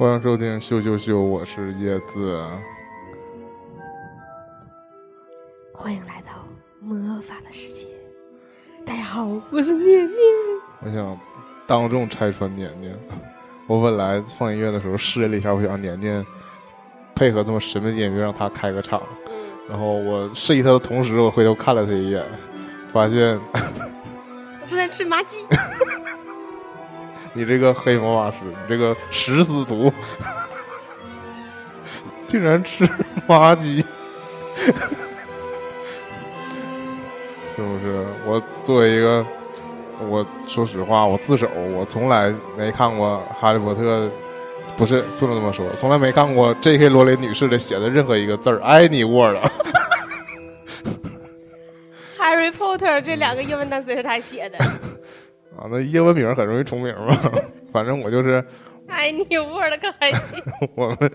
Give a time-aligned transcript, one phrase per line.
[0.00, 2.42] 欢迎收听秀秀秀，我是叶子。
[5.74, 6.32] 欢迎来到
[6.80, 7.86] 魔法的世界。
[8.86, 10.18] 大家好，我是念念。
[10.82, 11.20] 我想
[11.66, 12.98] 当众拆穿年年。
[13.66, 16.24] 我本来放音乐的时候试了一下，我想让年年
[17.14, 19.02] 配合这么神秘的音乐，让他开个场。
[19.26, 19.34] 嗯，
[19.68, 22.24] 然后我示意他的同时，我回头看了他一眼，
[22.90, 25.44] 发现我正在吃麻鸡。
[27.32, 29.92] 你这个黑魔法师，你这个食死徒，
[32.26, 32.88] 竟然吃
[33.26, 33.84] 麻鸡，
[37.54, 38.06] 是不是？
[38.26, 39.24] 我作为一个，
[40.08, 44.06] 我说实话，我自首，我从来没看过《哈利波特》，
[44.76, 46.88] 不是不能这么说，从来没看过 J.K.
[46.88, 49.36] 罗琳女士的写的任何一个字儿，any word。
[52.18, 54.58] Harry Potter 这两个英文单词是他写的。
[55.60, 57.16] 啊，那英文名很容易重名嘛。
[57.72, 58.42] 反正我就是
[58.88, 60.42] 哎，你 Word 可还行？
[60.74, 61.10] 我们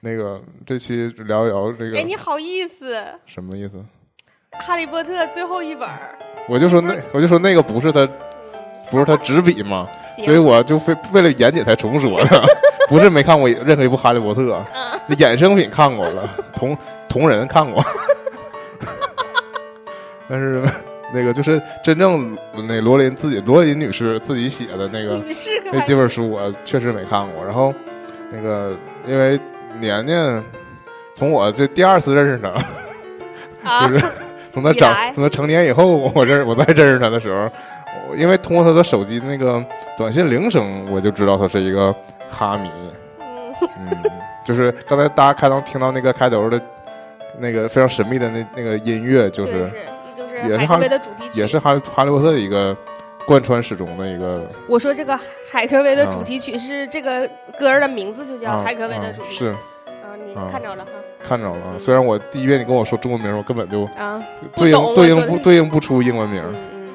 [0.00, 2.96] 那个这期聊一聊这个哎，个你好意思？
[3.26, 3.76] 什么意思？
[4.66, 5.86] 《哈利波特》最后一本，
[6.48, 8.08] 我就说那我就说那个不是他
[8.90, 9.86] 不是他执笔嘛，
[10.24, 12.42] 所以我就非为了严谨才重说的，
[12.88, 14.40] 不是没看过任何一部《哈利波特》，
[15.16, 17.84] 衍生品看过了，同同人看过，
[20.28, 20.62] 但是
[21.12, 22.36] 那个就是真正
[22.68, 25.22] 那罗琳自己罗琳女士自己写的那个
[25.72, 27.44] 那几本书我确实没看过。
[27.44, 27.72] 然后
[28.30, 28.76] 那个
[29.06, 29.38] 因为
[29.80, 30.42] 年年
[31.14, 34.04] 从我这第二次认识他，啊 就，是
[34.52, 37.50] 从他长从他成年以后，我认识我再认识他的时候，
[38.10, 39.64] 我因为通过他的手机那个
[39.96, 41.94] 短信铃声，我就知道他是一个
[42.28, 42.70] 哈迷。
[43.20, 43.54] 嗯，
[43.90, 44.10] 嗯，
[44.44, 46.60] 就是刚才大家开头听到那个开头的
[47.38, 49.72] 那个非常神秘的那那个音乐，就是就是
[50.46, 52.76] 也是哈海格威的主题曲，也是哈利哈利波特的一个
[53.26, 55.18] 贯穿始终的一个我说这个
[55.50, 57.28] 海格威的主题曲是这个
[57.58, 59.36] 歌儿的名字就叫啊海格威的啊主题曲。
[59.38, 59.56] 是
[59.86, 60.90] 嗯，你啊看着了哈。
[61.22, 61.74] 看着了啊。
[61.78, 64.22] 虽然我第一遍你跟我说中文名，我根本就啊，
[64.56, 66.42] 对应对应不对应不出英文名。
[66.74, 66.88] 嗯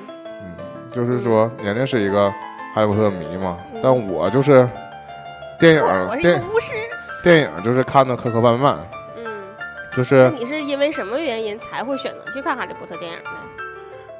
[0.90, 2.30] 就是说年年是一个
[2.76, 4.68] 哈利波特迷嘛，嗯但我就是
[5.60, 6.72] 电影我我是一电个巫师。
[7.24, 8.76] 电影就是看的磕磕绊绊，
[9.96, 13.32] 就是你是因为什么原因才会选择去看哈利波特电影呢？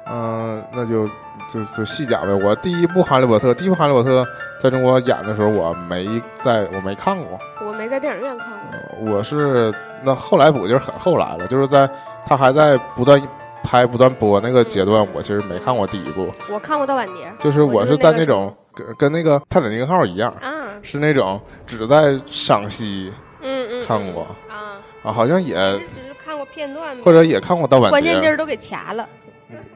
[0.06, 1.06] 嗯、那就
[1.48, 2.32] 就就细讲呗。
[2.44, 4.26] 我第一部哈利波特，第一部哈利波特
[4.60, 8.58] 在中国演的时候，我没在我没看过，我没在电影院看过。
[8.72, 11.88] 呃我是那后来补就是很后来了，就是在
[12.26, 13.20] 他还在不断
[13.62, 20.52] 拍、不断播那个阶段，我其实没看过第一部，我看过盗版碟，就是我我是在那那种跟跟那个泰坦尼克号一样，啊，
[20.82, 24.73] 是那种只在赏析嗯嗯，看过啊，
[25.04, 29.08] 啊，好像也只只是看过片段，或者也看过盗版碟，关键地儿都给掐了。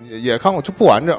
[0.02, 1.16] 也也看过，就不完整。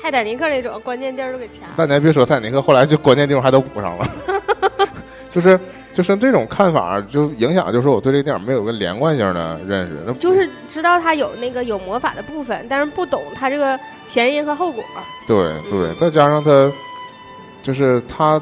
[0.00, 1.74] 泰坦尼克那种关键地儿都给掐了。
[1.76, 4.08] 但你还别说，泰坦尼克后来就关键地方还都补上了，
[5.28, 5.58] 就是
[5.92, 9.98] 就是这种看法，就影响就是我对这个电影没有个连贯性的认识。
[10.06, 14.84] 那就是知道它有那个有魔法的部分，但是不懂它这个前因和后果。
[15.26, 16.72] 对对，再加上他
[17.60, 18.40] 就是他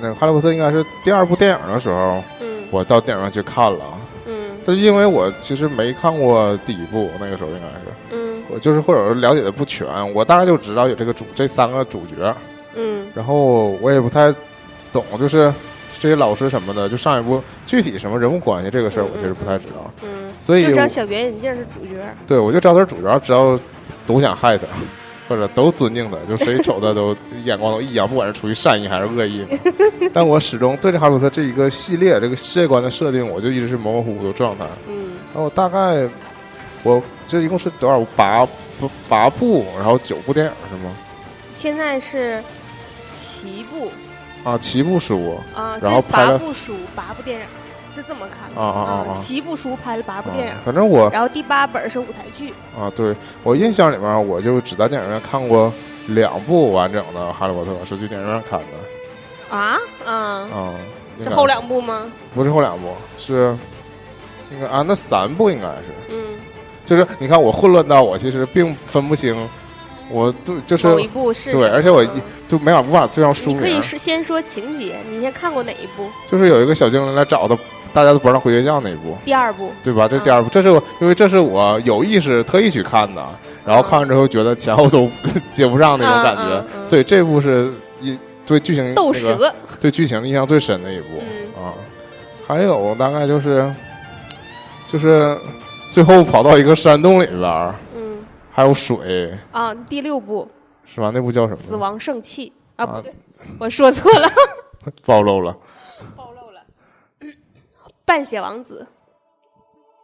[0.00, 3.84] 那个《哈利波特》应该是第二部电影的时候，嗯我到电影院去看了。
[4.26, 4.50] 嗯。
[4.64, 7.84] 但是因为我其实没看过第一部，那个时候应该是。
[8.10, 8.42] 嗯。
[8.48, 12.34] 我就是或者是了解的不全，我大概就知道有这个主这三个主角，
[12.74, 13.06] 嗯。
[13.14, 14.32] 然后我也不太
[14.92, 15.52] 懂，就是
[15.98, 21.94] 这些老师什么的，就上一部具体什么人物关系这个事儿，我其实不太知道，嗯，所以就知道小圆眼镜是主角。
[22.26, 23.58] 对我就知道他是主角，知道
[24.06, 24.64] 都想害他，
[25.28, 29.46] 不是都尊敬他，就谁瞅他都 眼光都异样，不管是出于善意还是恶意。
[30.14, 34.64] 但我始终对这哈鲁特这一个系列这个世界观的设定，我就一直是模模糊糊的状态。
[34.88, 36.08] 嗯，然后我大概
[36.82, 38.46] 我这一共是多少八
[39.08, 40.94] 八部，然后九部电影是吗？
[41.52, 42.42] 现在是
[43.00, 43.90] 七部
[44.44, 47.46] 啊，七部书啊，然后拍了八部书，八部电影，
[47.96, 52.52] 就这么看的啊啊啊七部书拍了八部电影啊，，反正我然后第八本是舞台剧。
[52.78, 55.72] 啊，对我印象里面，我就只在电影院看过
[56.08, 60.74] 两部完整的《哈利波特》，是去电影院看的啊啊，啊。
[61.18, 62.12] 应该是后两部吗？
[62.34, 63.56] 不是后两部，是
[64.50, 66.36] 那个啊，那三部应该是，嗯，
[66.84, 69.48] 就是你看我混乱到我其实并分不清，
[70.10, 72.04] 我对就是某一部是对，而且我
[72.46, 76.06] 就没法无法对上书你可以名，是先说情节，你先看过哪一部？
[76.26, 77.56] 就是有一个小精灵来找他，
[77.96, 79.70] 大家都不让回学校那一部，第二部。
[79.82, 80.06] 对吧？
[80.06, 83.26] 这第二部，这是我因为这是我有意识特意去看的，
[83.64, 85.08] 然后看完之后觉得前后都
[85.50, 86.86] 接不上那种感觉，嗯嗯嗯。
[86.86, 87.72] 所以这部是
[88.02, 91.64] 一对剧情斗那个蛇，对剧情印象最深的一部、嗯。
[91.64, 91.72] 啊。
[92.46, 93.72] 还有大概就是
[94.84, 95.34] 就是
[95.90, 98.18] 最后跑到一个山洞里边儿，嗯。
[98.52, 100.46] 还有水，啊，第六部。
[100.84, 101.10] 是吧？
[101.14, 101.56] 那部叫什么？
[101.56, 102.52] 死亡圣器。
[102.76, 103.14] 啊，啊不对，
[103.58, 104.28] 我说错了。
[105.06, 105.56] 暴露了。
[108.06, 108.86] 半血王子，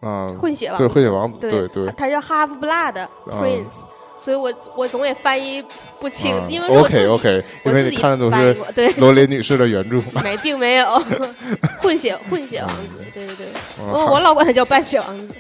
[0.03, 0.29] 啊！
[0.39, 1.87] 混血王对，混血王子，对对对。
[1.97, 3.85] 他叫 Half Blood Prince，
[4.17, 5.65] 所以我我总也翻译
[6.01, 10.03] 不清啊，因为是我自 OK 己 OK，因为我自己你看的都是翻译过，对，罗琳女士的原著。
[10.23, 11.03] 没并没有。
[11.81, 13.47] 混血混血王子，对对对，
[13.81, 15.35] 嗯我我老管他叫半血王子。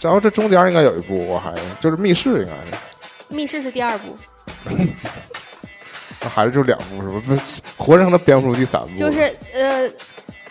[0.00, 2.52] 然后这中间应该有一部，我还就是密室，应该。
[2.52, 4.16] 是密室是第二部，
[6.22, 7.22] 那还是就两部是吧？
[7.26, 9.20] 不是，活生生的蝙蝠第三部，就是
[9.52, 9.88] 呃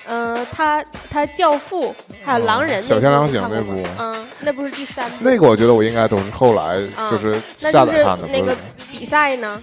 [0.07, 1.93] 呃，他他教父
[2.23, 3.83] 还有狼人小天狼星那部。
[3.99, 8.57] 嗯，那不是第三部，那个，我觉得我应该都是后来啊就是下载看的，那个不是。
[8.99, 9.61] 比赛呢，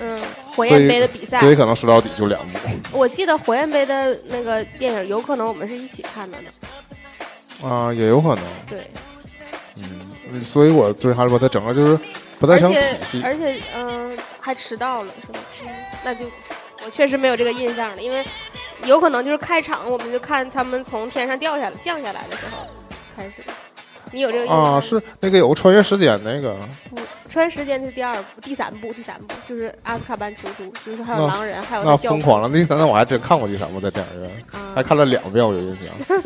[0.00, 0.20] 嗯，
[0.54, 1.40] 火焰杯的比赛。
[1.40, 2.58] 所，以可能说到底就两部。
[2.92, 8.44] 我记得火焰杯的那个电影，有可能我们是一起看的呢，啊，也有可能。
[8.68, 8.86] 对，
[9.76, 11.98] 嗯，所以我对哈利波特整个就是
[12.38, 13.22] 不太想体而且系。
[13.24, 15.38] 而且嗯、还迟到了是吧？
[15.62, 15.68] 嗯，
[16.04, 16.26] 那就
[16.84, 18.24] 我确实没有这个印象了，因为
[18.88, 22.66] 有可能就是开场我们就看他们从天上掉下来降下来的时候
[23.14, 23.42] 开始，
[24.12, 26.56] 你有这个印象吗啊，是那个有个穿越时间那个
[26.90, 26.96] 不
[27.28, 32.48] 穿时间是第二部、第三部、第三部，就是阿斯卡班囚徒，就是还有狼人，还有那疯狂了。
[32.48, 36.22] 第三，那我还真看过第三部，在电影院啊还看了两遍，我有印象。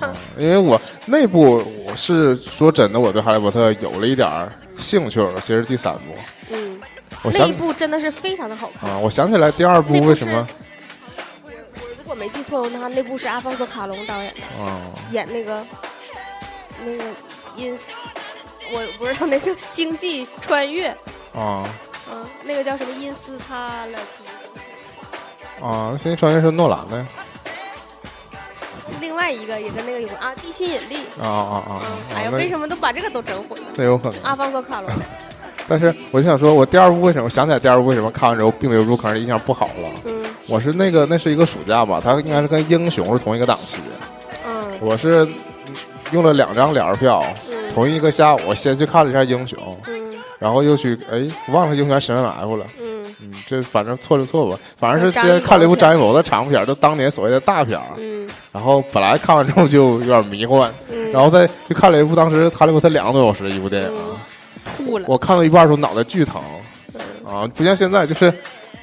[0.00, 5.38] 啊因为我那部我是说真的，我对哈利波特有了一点儿兴趣了。
[5.40, 6.00] 其实第三部，
[6.50, 6.80] 嗯，
[7.22, 8.90] 我那一部真的是非常的好看。
[8.90, 10.65] 啊，我想起来第二部为什么如
[12.06, 14.80] 果没记错的话，那部是阿方索卡隆导演的，哦
[15.10, 15.66] 演那个
[16.84, 17.04] 那个
[17.56, 17.92] 因斯，
[18.72, 20.90] 我不知道那叫《星际穿越》，
[21.38, 21.68] 啊
[22.10, 25.96] 嗯，那个叫什么因斯他了基，啊！
[26.00, 27.06] 星际穿越是诺兰的呀
[29.00, 30.98] 另外一个也跟那个有关啊，《地心引力》。
[31.22, 31.82] 啊啊啊
[32.14, 33.66] 哎呀，为什么都把这个都整混了？
[33.74, 34.22] 那有可能。
[34.22, 34.90] 阿方索卡隆，
[35.68, 39.90] 但是我就想说，我第二部为什么想起来第二部为什么看完之后并没有入坑，印象不好了。
[40.04, 40.14] 嗯。
[40.48, 43.78] 我是那个那是一个暑假吧，它应该是跟英雄是同一个档期。
[44.46, 44.78] 嗯。
[44.80, 45.26] 我是
[46.12, 47.74] 用了两张联儿票，嗯。
[47.74, 49.58] 同一个下午，我先去看了一下英雄，
[49.88, 50.12] 嗯。
[50.38, 52.64] 然后又去哎忘了英雄还是神人埋伏了。
[52.80, 53.04] 嗯。
[53.22, 57.80] 嗯，这反正错就错吧，反正是张艺谋之前看了一部张艺谋的长片儿，就当年所谓的大片。
[57.96, 58.28] 嗯。
[58.52, 63.90] 然后本来看完之后就有点迷幻，嗯，然后再去看了一部当时《哈利波特》两个多小时的一部电影，
[64.76, 66.40] 吐了，我看到一半的时候脑袋巨疼。
[66.94, 67.00] 嗯。
[67.24, 68.32] 啊，不像现在就是。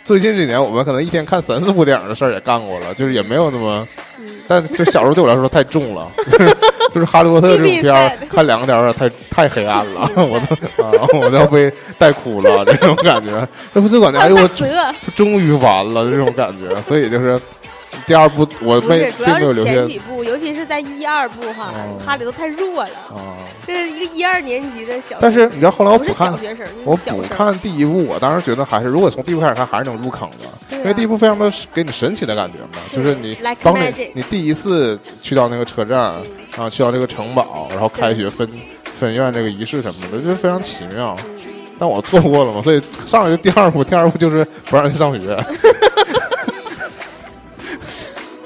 [0.05, 3.87] 最近这几年，我们可能一天看三四部电影的事儿也干过了，就是也没有那么，
[4.19, 4.27] 嗯。
[4.49, 6.57] 但就小时候对我来说太重了， 就是
[6.93, 14.45] 就是哈利波特这种片看两个点儿有点太太黑暗了，我都啊我都要被带哭了这种感觉，这不最关键，哎呦我
[15.15, 17.39] 终于完了这种感觉，所以就是
[18.05, 23.39] 第二部我不没，主并没有留下要是前几部，尤其是在一二部哈哦，哈利都太弱了，啊，
[24.05, 26.33] 一二年级的小，但是你知道后来我补看
[26.83, 35.99] 我补看第一部，我当时觉得还是，如果从第一部开始看，还是能入坑的，因为第一部非常的给你神奇的感觉嘛，就是你当你你第一次去到那个车站，
[36.57, 38.47] 啊，去到这个城堡，然后开学分
[38.83, 41.17] 分院这个仪式什么的，就是非常奇妙。
[41.27, 41.39] 嗯
[41.79, 45.29] 但我错过了嘛，所以上来就第二部，第二部就是不让人上学。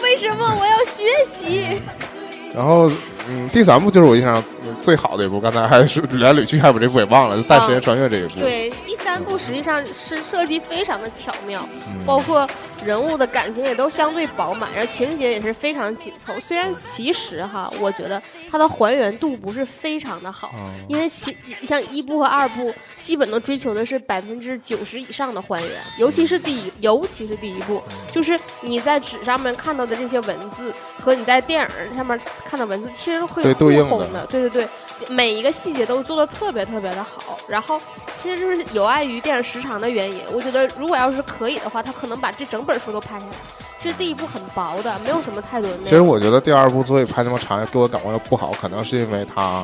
[0.02, 1.82] 为什么我要学习？
[2.56, 2.90] 然后，
[3.29, 4.43] 嗯，第三部就是我印象
[4.81, 8.39] 最好的一部，刚才还是来捋去，还把这部给忘了，就《带时间穿越》这一部。
[8.39, 8.87] 对，第
[9.17, 12.05] 三三部实际上是设计非常的巧妙，嗯。
[12.05, 12.47] 包括
[12.86, 16.39] 人物的感情也都相对饱满，然后情节也是非常紧凑。
[16.39, 18.21] 虽然其实哈，我觉得
[18.51, 27.81] 它的还原度不是非常的好，嗯因为其像一部和二部基本都追求的是百分之九十以上的还原，尤其是第一，尤其是第一部，
[28.12, 30.71] 就是你在纸上面看到的这些文字
[31.01, 34.67] 和你在电影上面看到文字，其实会对对应的互通的，对对对，
[35.10, 37.38] 每一个细节都做的特别特别的好。
[37.48, 37.80] 然后
[38.16, 43.32] 其实就是有碍于电影时长的原因，我觉得如果要是可以的话，他可能把这整本书都拍下来。
[43.77, 45.89] 其实第一部很薄的，没有什么太多的内容。
[45.89, 49.63] 其实我觉得第二部之所以拍那么长，给我感觉不好，可能是因为他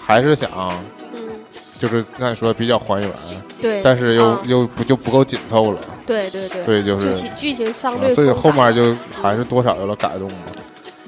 [0.00, 0.50] 还是想
[1.12, 1.28] 嗯，
[1.78, 3.10] 就是像你说的比较还原，
[3.60, 10.38] 对，但是又、啊又不就不够紧凑了，对对对，所以就是剧情相啊对所以后面就还是多少有了改动嘛。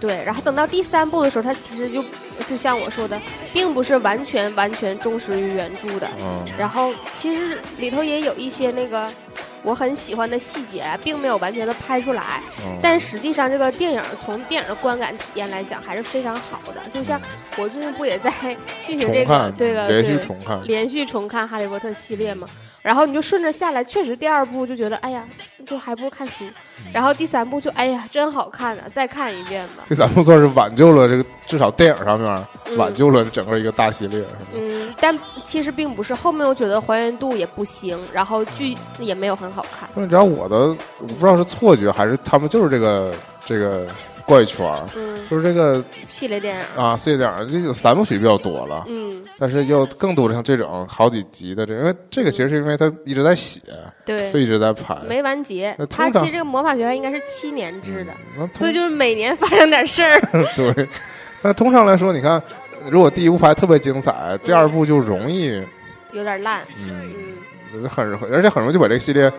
[0.02, 2.04] 对，然后等到第三部的时候，它其实就
[2.44, 3.16] 就像我说的，
[3.52, 6.08] 并不是完全完全忠实于原著的。
[6.18, 9.08] 嗯，然后其实里头也有一些那个
[9.62, 12.42] 我很喜欢的细节，并没有完全的拍出来。
[12.64, 16.82] 嗯但实际上，这个电影从电影的观感体验来讲，还是非常好的。
[16.92, 17.20] 就像
[17.56, 18.28] 我最近不也在
[18.84, 22.48] 进行这个这个连续对重看，连续重看《哈利波特》系列嘛，
[22.82, 25.24] 然后你就顺着下来，确实第二部就觉得，哎呀，
[25.64, 26.44] 就还不如看书，
[26.92, 29.84] 然后第三部就，哎呀，真好看啊，再看一遍吧。
[29.88, 34.18] 第三部算是挽救了这个，至少电影上面嗯挽救了整个一个大系列。
[34.18, 39.88] 是吧嗯，但其实并不是，后面我觉得还原度也不行，然后剧也没有很好看。
[39.94, 40.56] 那你知道我的，
[40.98, 43.86] 我不知道是错觉还是他们就是这个这个
[44.26, 53.60] 怪圈儿，嗯，就是这个系列电影，啊，系列电影这有三部曲比较多了，嗯，但是又更多的像这种好几集的这，因为这个其实是因为他一直在写，
[54.04, 54.30] 对。
[54.30, 54.96] 所，以一直在拍。
[55.08, 55.74] 没完结。
[55.78, 55.86] 那。
[55.86, 58.12] 通常它其实这个魔法学院应该是七年制的，
[58.54, 60.20] 所以就是每年发生点事儿。
[60.56, 60.88] 对，
[61.42, 62.42] 那通常来说，你看，
[62.88, 65.62] 如果第一部拍特别精彩，第二部就容易，
[66.12, 67.12] 有点烂，嗯，
[67.74, 69.30] 嗯，很而且很容易就把这个系列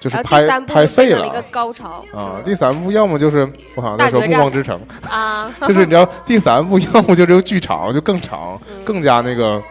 [0.00, 2.40] 就是拍拍废了一个高潮啊。
[2.44, 4.76] 第三部要么就是我好像在说《暮光之城》，
[5.08, 9.62] 啊， 就是你知道，第三部要么就是剧场就更长，嗯更加那个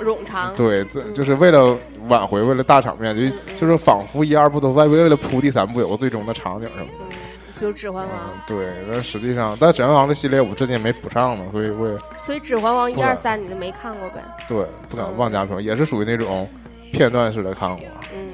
[0.00, 1.74] 冗长，对，就是为了
[2.08, 6.92] 挽回，为了大场面，就就是仿佛一二部都为为了铺第三部有个最终的场景什么的。
[7.00, 7.16] 嗯，
[7.58, 14.22] 比如《指环王嗯，对，但实际上，但《指环王》这系列我之前没补上呢，所以我也》，所以《指环王》一二三你就没看过呗？
[14.46, 16.46] 对不敢嗯妄加评论，也是属于那种
[16.96, 18.32] 片段式的看过，嗯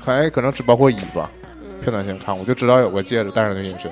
[0.00, 1.30] 还可能只包括一吧，
[1.80, 3.90] 片嗯段性看过，就知道有个戒指戴上就隐身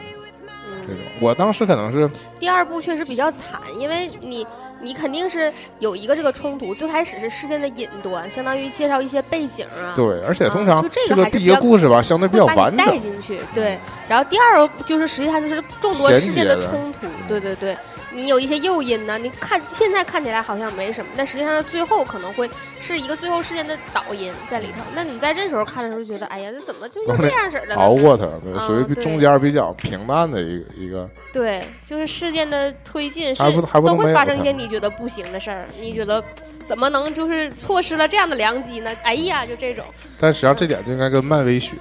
[0.84, 0.96] 这嗯。
[0.96, 0.96] 种。
[1.20, 4.46] 我当时可能是第二部确实比较惨，因为你
[4.80, 9.94] 你肯定是有一个这个冲突，最开始是事件的引端，相当于介绍一些背景啊。
[9.94, 13.78] 对，而且通啊常就这个这个第一个故事吧，相对比较完整，带进去，对。
[14.08, 17.76] 然后第二个就是实际上就是众多事件的冲突，对对对。
[18.10, 22.48] 你有一些诱因呢，你看现在看起来好像没什么，但实际上最后可能会
[22.80, 24.80] 是一个最后事件的导因在里头。
[24.94, 27.80] 那你在这时候看的时候觉得，哎呀，这怎么就就这样式儿的呢？
[27.80, 28.26] 熬过它，
[28.66, 31.08] 属于中间比较平淡的一个一个。
[31.32, 36.22] 对，就是事件的推进是还不还不都会发生一些你觉得不行的事儿，你觉得
[36.64, 38.90] 怎么能就是错失了这样的良机呢？
[39.02, 39.84] 哎呀，就这种，
[40.18, 41.76] 但实际上这点就应该跟漫威学，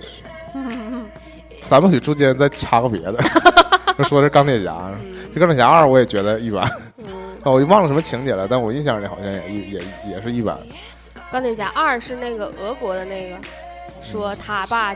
[0.54, 1.06] 嗯
[1.62, 3.14] 三部曲中间再插个别的，
[3.98, 6.68] 就 说是钢铁侠，嗯这钢铁侠二我也觉得一般，
[7.46, 9.82] 我就忘了什么情节了，但我印象里好像也也也
[10.16, 10.58] 也是一般。
[11.32, 13.38] 钢铁侠二是那个俄国的那个，
[14.02, 14.96] 说他爸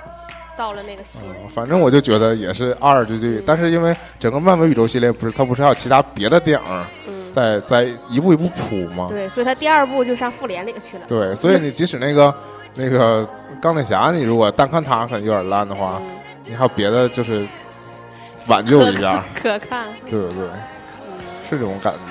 [0.58, 9.06] 造了那个心，嗯，反正我就觉得也是二就就嗯，但是因为整个漫威宇宙系列不是它不是还有其他别的电影嗯，在在一步一步铺吗？
[9.10, 11.04] 对，所以他第二部就上复联里去了。
[11.08, 12.34] 对，所以你即使那个
[12.74, 13.28] 那个
[13.62, 16.18] 钢铁侠，你如果单看他可能有点烂的话，嗯，
[16.48, 17.46] 你还有别的就是
[18.48, 20.40] 挽救一下，可看，对对对？
[20.48, 21.14] 嗯，
[21.50, 22.00] 是这种感觉。
[22.00, 22.08] 嗯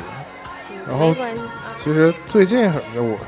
[0.88, 1.14] 然后
[1.76, 3.18] 其实最近什么，我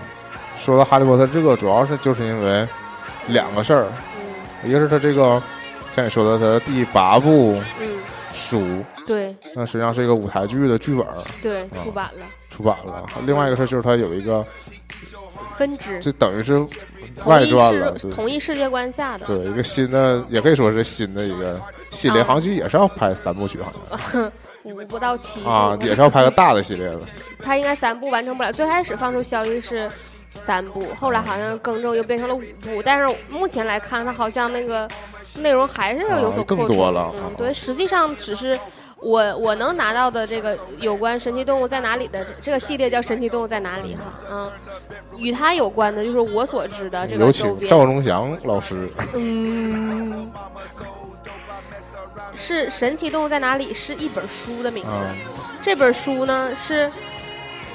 [0.58, 2.66] 说到《哈利波特》这个，主要是就是因为
[3.28, 3.86] 两个事儿，
[4.64, 4.68] 嗯。
[4.68, 5.40] 一个是他这个
[5.94, 7.98] 像你说的，他第八部嗯，
[8.34, 9.36] 书，对。
[9.54, 11.06] 那实际上是一个舞台剧的剧本
[11.42, 13.04] 对，啊出版了，出版了。
[13.26, 14.44] 另外一个事儿就是他有一个，
[15.56, 16.66] 分支，就等于是
[17.24, 23.72] 外传了，对世同一世界观下的，对，一个新的，也可以说是新的一个系列，啊好像也是要拍三部曲，好
[24.12, 24.30] 像
[24.64, 27.00] 五不到七啊，也是要拍个大的系列了。
[27.42, 28.52] 他应该三部完成不了。
[28.52, 29.90] 最开始放出消息是
[30.30, 34.88] 三部，后来好像更正又变成了五部，但是目前来看，他好像那个
[35.36, 36.68] 内容还是要有所啊更扩。
[36.68, 38.58] 多了啊嗯，对，实际上只是。
[39.02, 44.50] 我我能拿到的这个有关神奇动物在哪里的这个系列叫神奇动物在哪里哈，嗯，
[45.18, 50.30] 与它有关的就是我所知的这个周边，请赵忠祥老师，嗯，
[52.34, 55.14] 是神奇动物在哪里是一本书的名字，啊，
[55.60, 56.88] 这本书呢是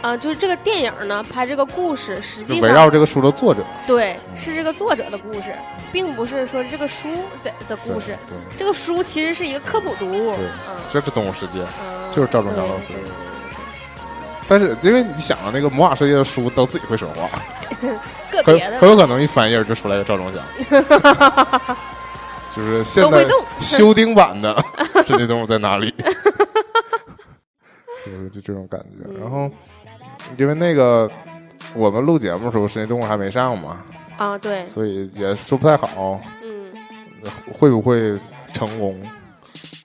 [0.01, 5.55] 啊、就是这个电影呢，拍这个故事，实际上围绕这个书的作者对是这个作者的故事，
[5.91, 7.09] 并不是说这个书
[7.43, 8.15] 的的故事。
[8.57, 11.61] 这个书其实是一个科普读物，对嗯，这是动物世界。
[11.61, 12.95] 嗯就是赵忠祥老师
[14.47, 17.29] 但是因为你想啊，那个魔法世界的书都自己会说话，
[17.79, 17.89] 很
[18.31, 20.43] 个别的很有可能一翻页就出来个赵忠祥，
[22.55, 23.27] 就是现在。
[23.59, 24.55] 修订版的
[25.07, 25.91] 《神奇动物在哪里》，
[28.05, 29.03] 就是就这种感觉。
[29.09, 29.49] 嗯然后
[30.37, 31.09] 因为那个
[31.73, 33.83] 我们录节目的时候，《神奇动物》还没上嘛，
[34.17, 36.71] 啊，对，所以也说不太好嗯，
[37.53, 38.19] 会不会
[38.53, 38.99] 成功，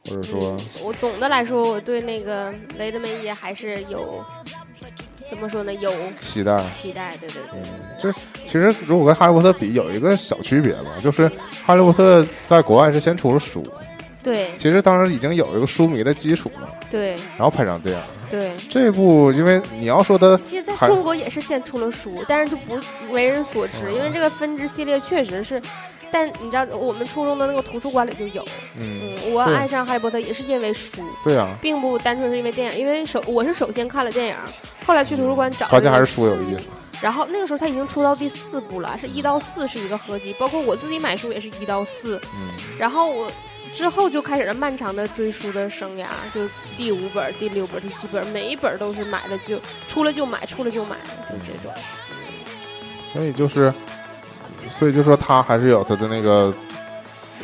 [0.08, 4.24] 或者说嗯我总的来说，我对那个雷德梅耶还是有
[5.28, 6.62] 怎么说呢，有期待。
[6.70, 11.28] 期待，对对对嗯对，这其实如果跟《哈利波特》比，有一个小区别吧，就是
[11.64, 13.66] 《哈利波特》在国外是先出了书，
[14.22, 18.02] 对其实当时已经有一个书迷的基础了，对然后拍成电影。
[18.30, 18.52] 对。
[18.70, 25.60] 这部因为你要说它其实在中国也是先出了书，但是就不为人所知，因为这个分支系列确实是。
[26.14, 28.44] 但你知道，我们初中的那个图书馆里就有。
[28.78, 32.78] 嗯，嗯，我爱上哈利波特也是因为书，对啊，并不单纯是因为电影。
[32.78, 34.34] 因为首我是首先看了电影，
[34.84, 36.64] 后来去图书馆找发现还是书有意思。
[37.00, 42.20] 然后那个时候他已经出到第四部了，是一到四是一个合集，包括我自己买书也是一到四。
[42.34, 42.48] 嗯，
[42.78, 43.32] 然后我
[43.72, 50.96] 之后就开始了漫长的追书的生涯，就第五本、第六本、第七本，每一本都是买了就出了就买，出了就买，
[51.28, 51.72] 就这种。
[53.12, 53.72] 所以就是，
[54.68, 56.52] 所以就说他还是有他的那个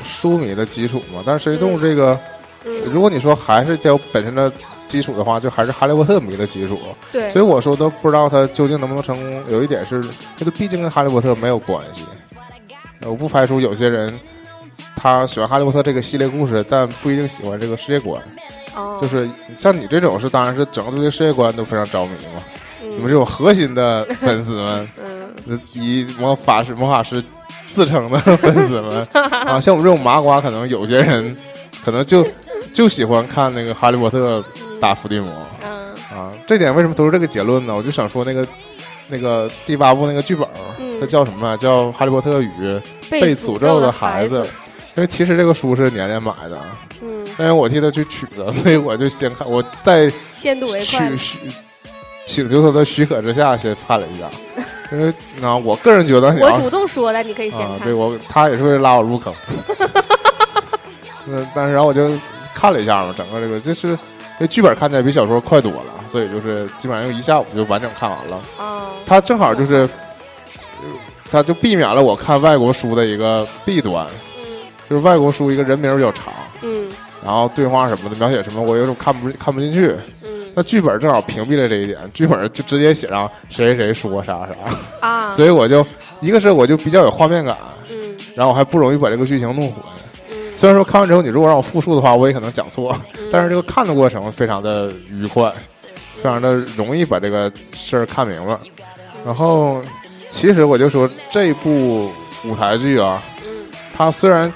[0.04, 1.23] 书迷的基础嘛。
[1.26, 2.18] 但是《动物》这个，
[2.64, 4.52] 嗯，如果你说还是有本身的
[4.87, 6.78] 基础的话，就还是哈利波特迷的基础。
[7.11, 9.52] 对所以我说都不知道他究竟能不能成功。
[9.52, 10.02] 有一点是，
[10.37, 12.04] 这个毕竟跟哈利波特没有关系。
[13.00, 14.18] 呃我不排除有些人
[14.98, 18.20] 他喜欢哈利波特这个系列故事，但不一定喜欢这个世界观。
[18.74, 19.28] 哦，就是
[19.58, 22.42] 像你这种是，当然是整个对世界观都非常着迷嘛。
[22.82, 24.88] 嗯你们这种核心的粉丝们，
[25.46, 27.22] 嗯以魔法师魔法师
[27.74, 29.06] 自称的粉丝们
[29.46, 31.36] 啊，像我们这种麻瓜，可能有些人
[31.84, 32.26] 可能就
[32.72, 34.44] 就喜欢看那个哈利波特
[34.80, 35.32] 打伏地魔。
[35.62, 37.74] 嗯啊，这点为什么得出这个结论呢？
[37.76, 38.46] 我就想说那个
[39.06, 41.56] 那个第八部那个剧本，嗯它叫什么来？
[41.56, 44.50] 叫《哈利波特与被诅诅咒的的孩子子》。
[44.98, 46.61] 因为其实这个书是年年买的，
[47.00, 51.16] 嗯，但是我替他去取的， 所以我就先看，我在先睹为快许。
[51.16, 51.38] 许
[52.26, 54.28] 请求他的许可之下先看了一下，
[54.90, 57.87] 因为那我个人觉得你要我主动说的，你可以先啊，看。
[57.87, 59.32] 对我他也是为了拉我入坑。
[61.26, 62.11] 那 但是然后我就
[62.52, 63.96] 看了一下嘛，整个这个就是
[64.40, 68.42] 这剧本看起来比小说快多了，所以就是基本上用一下午就完整看完了。
[68.58, 69.88] 啊，他正好就是，
[70.82, 70.88] 呃
[71.30, 74.27] 他就避免了我看外国书的一个弊端，嗯
[74.88, 76.88] 就是外国书一个人名比较长，嗯。
[77.24, 79.94] 然后对话什么的描写什么，我有种看不看不进去。
[80.22, 80.46] 嗯。
[80.55, 85.87] 那剧本正好屏蔽了这一点，剧本就直接写上谁谁谁说啥啥，啊， 所以我就
[86.20, 87.57] 一个是我就比较有画面感，
[87.90, 88.16] 嗯。
[88.35, 89.83] 然后我还不容易把这个剧情弄混。
[90.31, 93.29] 嗯，虽然说看完之后，你如果让我复述的话，我也可能讲错，嗯。
[93.31, 95.53] 但是这个看的过程非常的愉快，
[96.16, 98.59] 非常的容易把这个事儿看明白。
[99.27, 99.83] 然后，
[100.31, 102.11] 其实我就说这部
[102.44, 103.66] 舞台剧啊，嗯。
[103.96, 104.53] 它虽然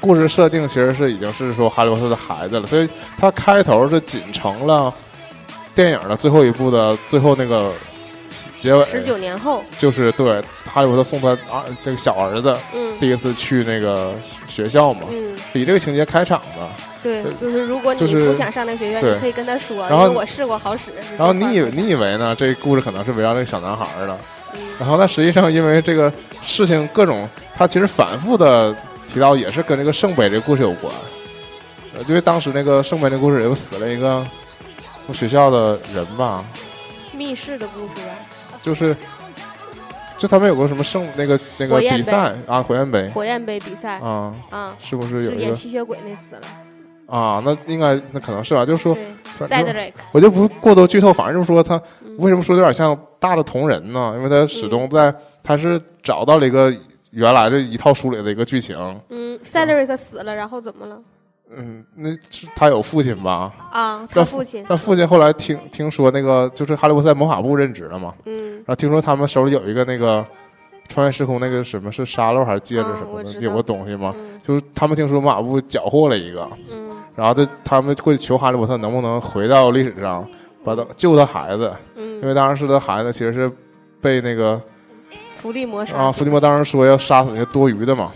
[0.00, 4.92] 故事设定其实是已经是说哈利波特的孩子了，所以它开头是仅成了
[5.74, 7.72] 电影的最后一部的最后那个
[8.56, 14.12] 结尾，十九年后，就是对哈利波特送他啊这个小儿子嗯第一次去那个
[14.48, 16.68] 学校嘛，嗯，以这个情节开场的。
[17.00, 20.90] 对对，就是如果你不想上那个学院，对你可以跟他说，然后因为我试过好使。
[21.16, 22.34] 然后你以为你以为呢？
[22.34, 24.18] 这故事可能是围绕那个小男孩的，
[24.54, 28.74] 嗯然后但实际上因为这个事情各种，他其实反复的
[29.18, 30.94] 提到也是跟这个圣杯这故事有关。
[31.92, 34.24] 呃，因为当时那个圣杯那故事又死了一个
[35.12, 36.44] 学校的人吧，
[37.12, 38.14] 密室的故事吧，
[38.62, 38.96] 就是
[40.16, 47.42] 就他们有个什么圣那个那个比赛啊，火焰杯火焰杯比赛啊，啊，是不是有演吸血鬼那死了，啊？
[47.44, 48.96] 那应该那可能是吧，就是说。
[50.12, 54.12] 我就不过多剧透，反正就是说他嗯为什么说有点像大的同人呢？
[54.16, 56.72] 因为他始终在，他是找到了一个
[57.10, 58.76] 原来这一套书里的一个剧情。
[59.08, 61.00] 嗯，Cedric 死了，然后怎么了？
[61.56, 63.50] 嗯，那是他有父亲吧？
[63.72, 68.56] 啊，他父亲，他父亲后来听听说那个就是哈利波特在魔法部任职了嘛，嗯。
[68.56, 70.22] 然后听说他们手里有一个那个
[70.88, 74.38] 穿越时空那个什么是沙漏还是戒指嗯什么的，有个东西嘛，嗯。
[74.42, 76.90] 就是他们听说魔法部缴获了一个，嗯。
[77.16, 80.28] 然后就他们会求哈利波特能不能回到历史上，
[80.62, 82.16] 把他救他孩子，嗯。
[82.16, 83.50] 因嗯，为当时他孩子其实是
[84.02, 84.60] 被那个
[85.38, 88.10] 伏地魔杀啊，伏地魔当时说要杀死那些多余的嘛，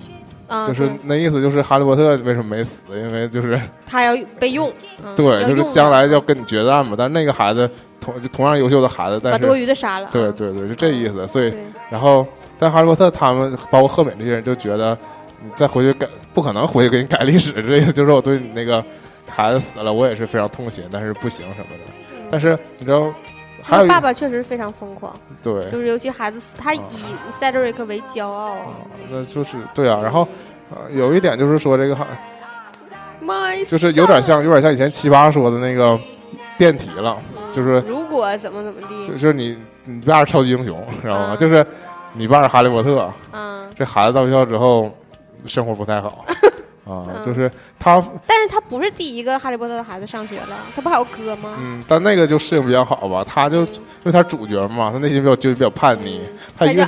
[0.48, 2.82] 啊，就是那意思就是哈利波特为什么没死？
[2.90, 4.70] 因为就是他要被用，
[5.04, 6.94] 嗯对，就是将来要跟你决战嘛。
[6.98, 7.68] 但是那个孩子
[8.00, 10.10] 同就同样优秀的孩子，但把多余的杀了啊。
[10.12, 11.26] 对对对，就这意思。
[11.28, 11.54] 所以
[11.88, 12.26] 然后，
[12.58, 14.98] 但哈利波特他们包括赫敏这些人就觉得，
[15.42, 18.84] 你再回去改不可能回去给你改历史，这个就是我对你那个
[19.28, 21.84] 孩子死了，我也是非常痛心，但是不行什么的。
[21.86, 21.98] 嗯
[22.32, 23.12] 但是你知道，
[23.62, 26.80] 还有爸爸确实非常疯狂，对，就是尤其孩子死，他以
[27.30, 28.52] 塞德瑞克为骄傲。
[28.54, 28.66] 啊
[29.10, 30.00] 那就是对啊。
[30.02, 30.26] 然后
[30.70, 31.96] 呃，有一点就是说这个
[33.68, 35.98] 就是有点像有点像以前奇葩说的那个
[36.58, 37.16] 辩题了
[37.52, 41.34] 就是嗯如果怎么怎么地就，是你你爸是超级英雄，知道吗？
[41.34, 41.64] 嗯就是
[42.14, 44.90] 你爸是哈利波特，嗯，这孩子到学校之后
[45.46, 46.24] 生活不太好
[46.84, 51.54] 啊，嗯就是他但是他不是第一个哈利波特的孩子上学了，他不还有哥吗？
[51.58, 56.22] 嗯，但那个就适应比较好吧，他就因为他主角嘛，他内心比较就比较叛逆，
[56.58, 56.84] 他一个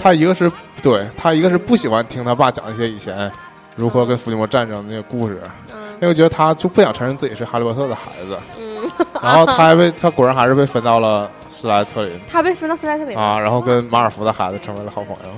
[0.00, 0.50] 他一个是
[0.80, 3.30] 对他一个是不喜欢听他爸讲一些以前
[3.74, 5.40] 如何跟伏地魔战争的那个故事，
[5.72, 8.90] 嗯那个觉得他就不想承认自己是哈利波特的孩子，嗯，
[9.22, 15.32] 然后他还被他果然还是被分到了斯莱特林他被分到斯莱特林啊，然后跟马尔福的孩子成为了好朋友。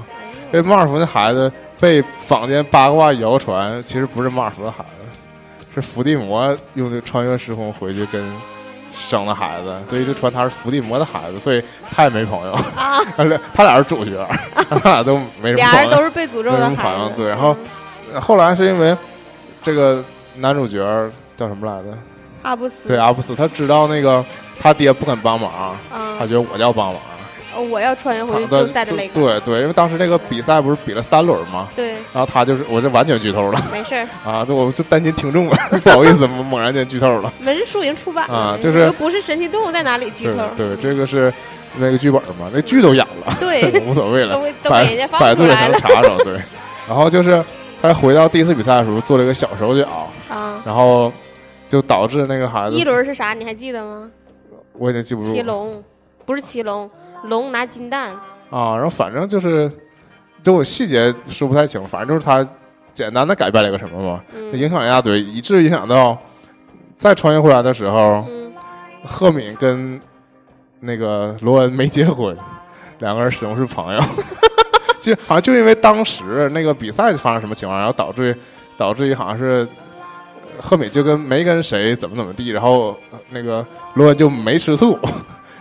[0.54, 5.18] 因为马尔福那孩子被坊间八卦谣传，其实不是马尔福的孩子，
[5.74, 8.24] 是伏地魔用的穿越时空回去跟
[8.94, 12.52] 生的孩子，所以就传他是伏地魔的孩子，所以他也没朋友。
[12.76, 14.24] 啊， 他俩他俩是主角，
[14.70, 16.00] 他 俩都没什么俩人都。
[16.00, 17.12] 是被诅咒的孩子。
[17.16, 17.56] 对然后
[18.14, 18.96] 嗯后来是因为
[19.60, 20.04] 这个
[20.36, 20.78] 男主角
[21.36, 21.98] 叫什么来着？
[22.42, 24.24] 阿布斯，对，阿布斯，他知道那个
[24.60, 27.02] 他爹不肯帮忙，嗯他觉得我要帮忙。
[27.54, 29.14] 哦我要穿越回去他救塞德雷克。
[29.14, 31.68] 对对，因为当时那个比赛不是比了三轮吗？
[31.74, 33.62] 对，然后他就是我这完全剧透了。
[33.72, 37.32] 没事儿，啊，对，我就担心听众们， 不好意思，猛猛然间剧透了。
[37.38, 40.44] 门市书已经出版了，啊就是不是神奇动物在哪里剧透。
[40.56, 41.32] 对，这个是
[41.76, 46.16] 那个剧本嘛，那剧都演了， 对无所谓了都，都百给人家百度也能查着。
[46.24, 46.34] 对，
[46.88, 47.42] 然后就是
[47.80, 50.60] 他回到第一次比赛的时候做了一个小手脚，啊。
[50.64, 51.12] 然后
[51.68, 53.34] 就导致那个孩子一轮是啥？
[53.34, 54.10] 你还记得吗？
[54.76, 55.82] 我已经记不住骑龙，
[56.24, 56.90] 不是骑龙，
[57.24, 58.14] 龙拿金蛋。
[58.50, 59.70] 啊，然后反正就是，
[60.42, 62.46] 就我细节说不太清，反正就是他
[62.92, 66.16] 简单的改变了一个什么嘛，嗯影响一大堆，以至于影响到
[66.96, 68.52] 再穿越回来的时候，嗯
[69.04, 70.00] 赫敏跟
[70.80, 72.36] 那个罗恩没结婚，
[73.00, 74.00] 两个人始终是朋友。
[75.00, 78.34] 就好像就因为当时那个比赛发生什么情况，然后导致
[78.78, 79.68] 导致于好像是
[80.56, 84.98] 呃赫敏就跟没跟谁怎么怎么地，然后呃那个罗恩就没吃醋，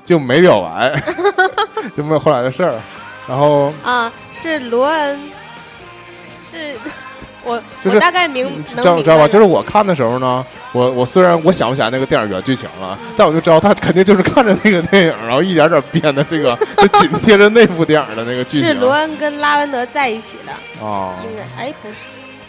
[0.03, 1.01] 就没表白，
[1.95, 2.73] 就没有后来的事儿。
[3.27, 5.19] 然后啊，是罗恩，
[6.49, 6.75] 是
[7.43, 9.27] 我就是我大概明知道知道吧？
[9.27, 18.67] 就是我看的时候呢，我我虽然我想不起来那个电影原剧情了，但我就知道他肯定就是看着那个电影，然后一点点编的这个，就紧贴着那部电影的那个剧情。
[18.67, 21.95] 是罗恩跟拉文德在一起的，啊，应该哎不是，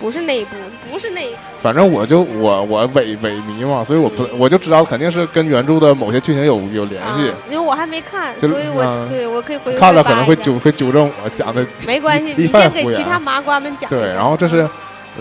[0.04, 0.50] 不是那一部，
[0.90, 7.30] 不是那一部，反正我就我我萎萎靡嘛，所以我不我就知道肯定是跟原著的某些剧情有有联系。
[7.30, 7.34] 啊。
[7.48, 9.08] 因为我还没看，所以我嗯。
[9.08, 14.68] 对我可以回去看了可能会纠会纠正我讲的没关系，一你先给其他麻瓜们讲一对，然后这是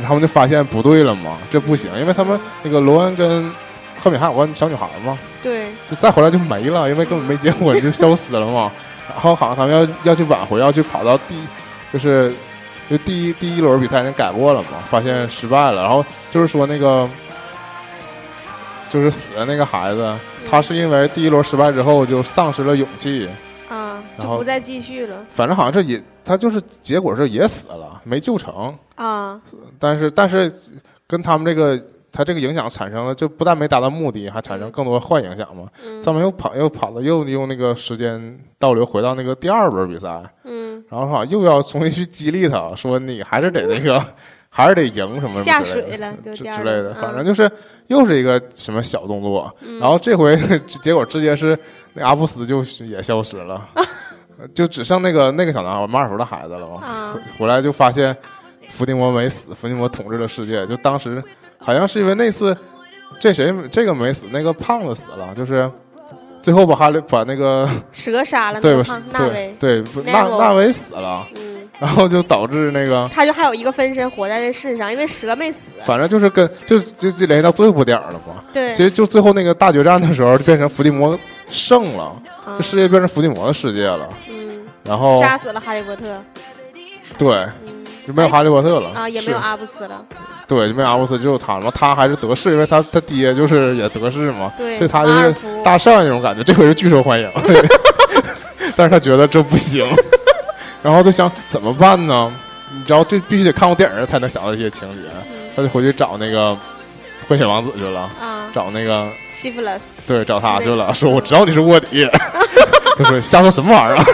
[0.06, 3.50] 他们就发现不对了嘛，这不行，因为他们那个罗恩跟
[3.98, 5.68] 赫敏还有个小女孩嘛，对。
[5.90, 8.70] 就再回来就没了，因为根本没结婚就消失了嘛。
[9.10, 11.36] 然后好像他们要要去挽回，要去跑到第
[11.92, 12.34] 就是
[12.94, 15.82] 就第一第一轮比赛已经改过了嘛，发现失败了。
[15.82, 17.10] 然后就是说那个
[18.88, 20.16] 就是死的那个孩子，
[20.48, 23.28] 他是因为第一轮失败之后就丧失了勇气，
[23.68, 28.78] 啊，就不再继续了反正好像是也他就是结果是也死了，没救成。
[28.94, 29.42] 啊，
[29.80, 30.54] 但是但是
[31.08, 31.84] 跟他们这个
[32.16, 35.68] 他这个影响产生了，就不但没达到目的，还产生更多坏影响嘛。
[35.84, 36.00] 嗯。
[36.00, 44.00] 上面又跑又跑了，又用那个时间倒流回到那个第二轮比赛，嗯，然后好像又要重新去激励他，说你还是得那个，
[44.48, 47.52] 还是得赢什么下之类的水了，之之类的，反正就是
[47.88, 49.80] 又是一个什么小动作，嗯。
[49.80, 50.38] 然后这回
[50.84, 51.58] 结果直接是
[51.94, 53.68] 那阿布斯就也消失了，
[54.54, 56.86] 就只剩那个那个小男孩马尔福的孩子了嘛。
[56.86, 58.16] 啊，回来就发现
[58.70, 60.64] 伏地魔没死，伏地魔统治了世界。
[60.68, 61.24] 就当时
[61.64, 62.56] 好像是因为那次
[63.20, 65.70] 这谁这个没死，那个胖子死了，就是
[66.42, 69.02] 最后把哈利把那个 蛇杀了那对吧个胖？
[69.12, 73.10] 纳对纳纳维死了，嗯，然后就导致那个。
[73.14, 78.44] 他就还有一个分身活在这世上，因为蛇没死，反正就是跟就就就联系到最后一部电影了嘛。
[78.52, 81.18] 对其，实就最后那个大决战的时候，就变成伏地魔
[81.50, 82.12] 胜了，
[82.46, 84.10] 嗯这世界变成伏地魔的世界了。
[84.30, 86.22] 嗯，然后杀死了哈利波特，
[87.18, 87.30] 对，
[87.66, 90.06] 嗯，就没有哈利波特了啊，也没有阿布斯了，
[90.54, 91.72] 对，因为阿布斯，只有他了嘛。
[91.74, 94.52] 他还是得势，因为他他爹就是也得势嘛。
[94.58, 97.28] 对，所以他就是大善那种感觉，这回是巨受欢迎，
[98.76, 99.84] 但是他觉得这不行，
[100.84, 102.32] 然后就想怎么办呢？
[102.72, 106.56] 你知道，这必须得看过电影才能想到这些情节，嗯他就回去找那个
[107.28, 108.02] 混血王子去了。
[108.22, 112.08] 啊，找那个西弗勒斯，对找他去了，说我知道你是卧底。
[112.96, 114.06] 他说瞎说什么玩意儿啊？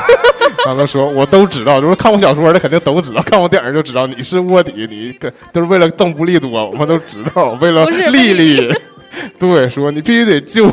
[0.66, 8.74] 然后他说我都知道，就是看我小说的肯定都知道，看我电影就知道你是卧底，你跟都是为了邓布利多，我们都知道，为了不是莉莉。
[9.40, 10.68] 对，说你必须得救。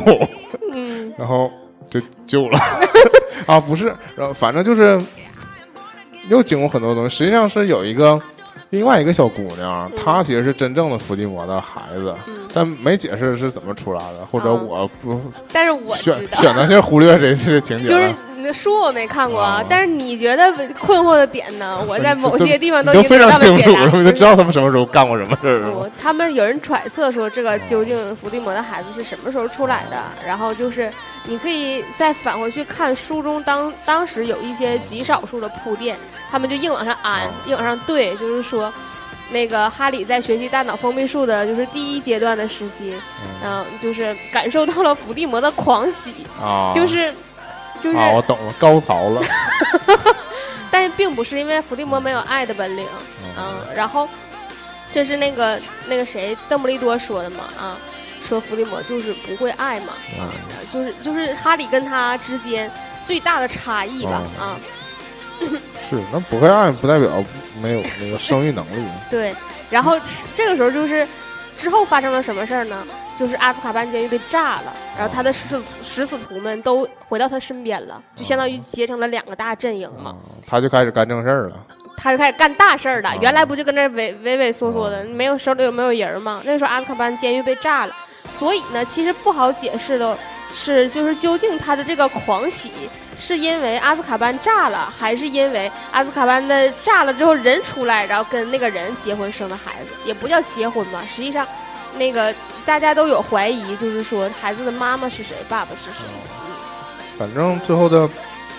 [0.71, 1.51] 嗯，然后
[1.89, 2.59] 就救了
[3.47, 5.01] 啊，不是，然后反正就是
[6.29, 8.19] 又经过很多东西，实际上是有一个
[8.69, 15.19] 另外一个小姑娘，嗯她其实是真正的伏地魔的孩子，嗯但没解释是怎么出来的，或者啊我不
[15.51, 15.95] 但是我。
[15.95, 17.99] 选选择性忽略这些情节了。
[18.01, 21.83] 就是你的书我没看过啊啊，但是你觉得困惑的点呢？
[21.87, 23.97] 我在某些地方你都已经得非常清楚，到了解答。
[23.97, 29.97] 你都知道他们什么时候干过什么事儿他们有人揣测说，这个究竟伏地魔的孩子是什么时候出来的？
[30.25, 30.91] 然后就是
[31.25, 35.97] 你可以再返回去看书中当当时有一些极少数的铺垫，
[36.31, 38.73] 他们就硬往上安哦，硬往上对，就是说。
[39.29, 42.93] 那个哈里在学习大脑封闭术的，就是第一阶段的时期，
[43.43, 47.13] 嗯、就是感受到了伏地魔的狂喜，啊，就是，
[47.79, 49.21] 就是，啊，我懂了，高潮了。
[50.69, 52.85] 但是并不是因为伏地魔没有爱的本领，
[53.37, 54.07] 嗯，然后
[54.93, 57.77] 这是那个那个谁邓布利多说的嘛啊，
[58.21, 60.29] 说伏地魔就是不会爱嘛啊，
[60.71, 62.69] 就是就是哈里跟他之间
[63.05, 64.59] 最大的差异吧哦啊，
[65.89, 67.23] 是，那不会爱不代表
[67.61, 68.85] 没有那个生育能力。
[69.09, 69.33] 对，
[69.69, 69.99] 然后
[70.35, 71.07] 这个时候就是
[71.57, 72.85] 之后发生了什么事儿呢？
[73.17, 80.11] 就是阿斯卡班监狱被炸了，然后他的食死食死徒们都回到他身边了，就相当于结成了两个大阵营嘛。
[80.11, 80.15] 啊，
[80.47, 81.57] 他就开始干正事儿了。
[81.97, 83.15] 他就开始干大事儿了啊。
[83.19, 86.43] 原来不就跟那儿畏畏畏缩缩的，没有手里有没有人吗？
[86.45, 87.95] 那时候阿斯卡班监狱被炸了，
[88.37, 90.15] 所以呢，其实不好解释的
[90.53, 92.71] 是，就是究竟他的这个狂喜
[93.17, 101.47] 是因为阿斯卡班炸了，还是因为阿斯卡班的炸了之后人出来，然后跟那个人结婚生的孩子，也不叫结婚吧，实际上。
[101.95, 102.33] 那个
[102.65, 106.05] 大家都有怀疑，就是说孩子的妈妈是谁，爸爸是谁。
[107.17, 108.09] 反正最后的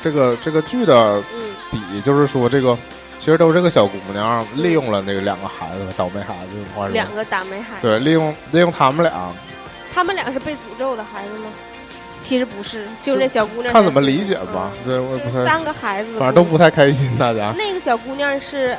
[0.02, 2.76] 这个这个剧的嗯底就是说，这个
[3.16, 7.82] 其实都是这个小姑娘利用了那个两个孩子，倒霉孩子，话嗯，说两个倒霉孩子。
[7.82, 9.32] 对，利用利用他们俩，
[9.94, 11.50] 他们俩是被诅咒的孩子吗？
[12.20, 13.72] 其实不是，就是那小姑娘。
[13.72, 14.72] 看怎么理解吧。
[14.84, 16.58] 嗯对，我也不太，三个孩子，反正都不。
[16.58, 17.54] 太开心，大家。
[17.56, 18.76] 那个小姑娘是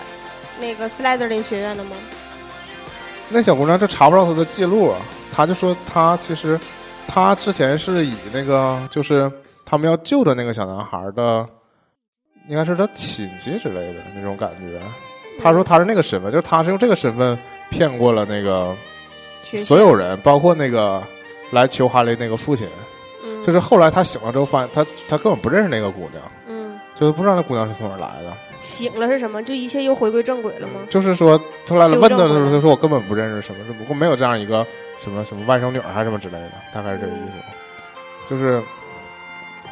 [0.60, 1.96] 那个斯莱德林学院的吗？
[3.30, 4.94] 那小姑娘就查不到她的记录，
[5.32, 6.60] 她就说她其实
[7.08, 9.32] 她之前是以那个就是
[9.66, 11.48] 他们要救的那个小男孩的，
[12.48, 14.82] 应该是他亲戚之类的那种感觉。
[15.42, 17.38] 她说她是那个身份，就是她是用这个身份
[17.70, 18.76] 骗过了那个
[19.44, 21.02] 所有人，包括那个
[21.52, 22.68] 来求哈利那个父亲。
[23.24, 28.34] 嗯，就是后来他醒了之后，发现他他根本不认识那个姑娘，嗯，就是不知道那姑娘是从哪儿来的。
[28.62, 29.42] 醒了是什么？
[29.44, 30.74] 就一切又回归正轨了吗？
[30.90, 34.66] 就是说，后来问他的时候，他说我根本不认识什么，只不过没有这样一个
[35.04, 38.30] 什么什么外甥女儿还是什么之类的，大概是这个意思。
[38.30, 38.62] 就是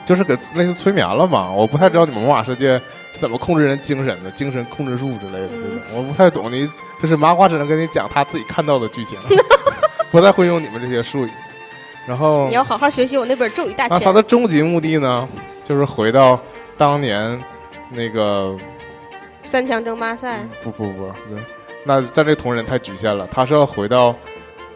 [0.06, 1.52] 就是给类似催眠了嘛。
[1.52, 2.80] 我不太知道你们魔法世界
[3.14, 6.52] 是怎么控制人精神的，精神控制术之类的这种，我不太懂。
[6.52, 6.68] 你
[7.02, 9.20] 就是麻花只能跟你讲他自己看到的剧情，
[10.12, 11.30] 不太会用你们这些术语。
[12.08, 14.00] 然后你要好好学习我那本咒语大全。
[14.00, 15.28] 那他的终极目的呢，
[15.62, 16.40] 就是回到
[16.78, 17.38] 当年
[17.90, 18.56] 那个
[19.48, 21.12] 三强争霸赛，不不不，
[21.86, 23.26] 那站这同人太局限了。
[23.32, 24.14] 他是要回到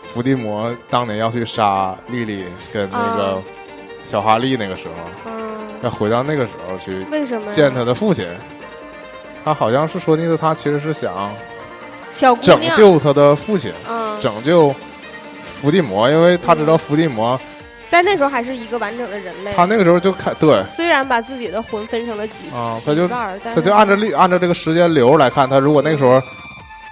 [0.02, 3.44] 伏地魔当年要去杀莉莉跟那个啊
[4.06, 4.94] 小哈利那个时候，
[5.26, 8.26] 嗯，要回到那个时候去为什么见他的父亲。
[9.44, 11.12] 他好像是说那个他其实是想
[12.12, 14.74] 小，拯救他的父亲，嗯，拯救
[15.44, 17.38] 伏地魔，因为他知道伏地魔，
[17.92, 19.52] 在那时候还是一个完整的人类。
[19.54, 26.22] 他那个时候就看对虽然把自己的魂分成了几啊，他就他就按照历按照这个时间流来看，他如果那个时候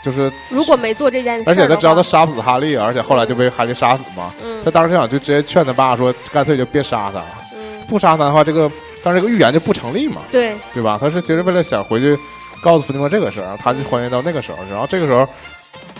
[0.04, 4.34] 就是，如果没做这件事，而且他知道他，杀不死哈利，而且后来就被哈利杀死嘛。
[4.44, 8.70] 嗯他当时就想就直接劝他爸说，干脆就别杀他，嗯，不杀他的话，这个
[9.02, 10.98] 但是这个预言就不成立嘛，对，对吧？
[11.00, 12.20] 他是其实为了想回去
[12.62, 15.26] 告诉伏地魔这个事儿，他就还原到那个时候，然后这个时候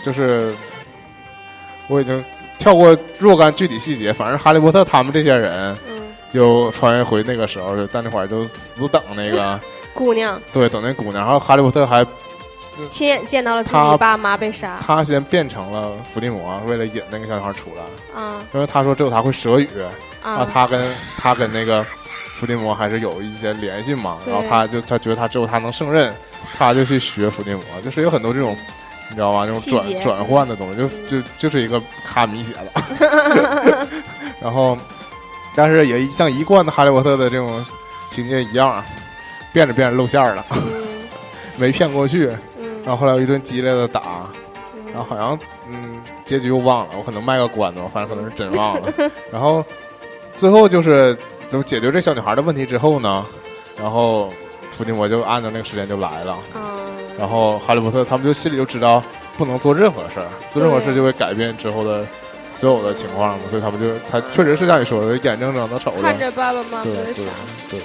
[0.04, 0.54] 就是
[1.88, 2.22] 我已经
[2.60, 9.58] 跳过若干具体细节，反正哈利波特他们这些人嗯，就穿越回那个时候就，但那会儿就死等那个
[9.94, 10.40] 姑娘。
[10.52, 12.06] 对等那姑娘，然后哈利波特还
[12.90, 18.42] 亲眼见到了自己他爸妈被杀，他先变成了伏地魔，为了引那个小女孩出来，啊。
[18.52, 19.66] 因为他说只有他会蛇语，
[20.22, 21.82] 啊，啊，他跟他跟那个
[22.34, 26.14] 伏地魔还是有一些联系嘛，然后他就他觉得他只有他能胜任，
[26.58, 28.54] 他就去学伏地魔，就是有很多这种。
[29.10, 29.44] 你知道吧？
[29.46, 33.86] 那种转转换的东西，就就就是一个卡米写的。
[34.40, 34.76] 然后，
[35.54, 37.64] 但是也像一贯的哈利波特的这种
[38.10, 38.82] 情节一样，
[39.52, 40.60] 变着变着露馅儿了，嗯
[41.56, 42.26] 没骗过去。
[42.26, 44.26] 然嗯后后来有一顿激烈的打，
[44.74, 48.92] 嗯然后好像嗯结局又忘了，我可能卖个关子吧，反正可能是真忘了。
[49.30, 49.62] 然后
[50.32, 51.14] 最后就是
[51.50, 53.26] 怎么解决这小女孩的问题之后呢，
[53.78, 54.32] 然后
[54.70, 56.79] 伏地魔就按照那个时间就来了，嗯，
[57.20, 59.02] 然后哈利波特他们就心里就知道
[59.36, 62.04] 不能做任何事儿，做任何事对就会改变之后的
[62.50, 67.26] 所有的情况嘛，所以他们就他确实是像你说的，眼睁睁的瞅着，看着爸爸妈妈对对。
[67.70, 67.80] 对，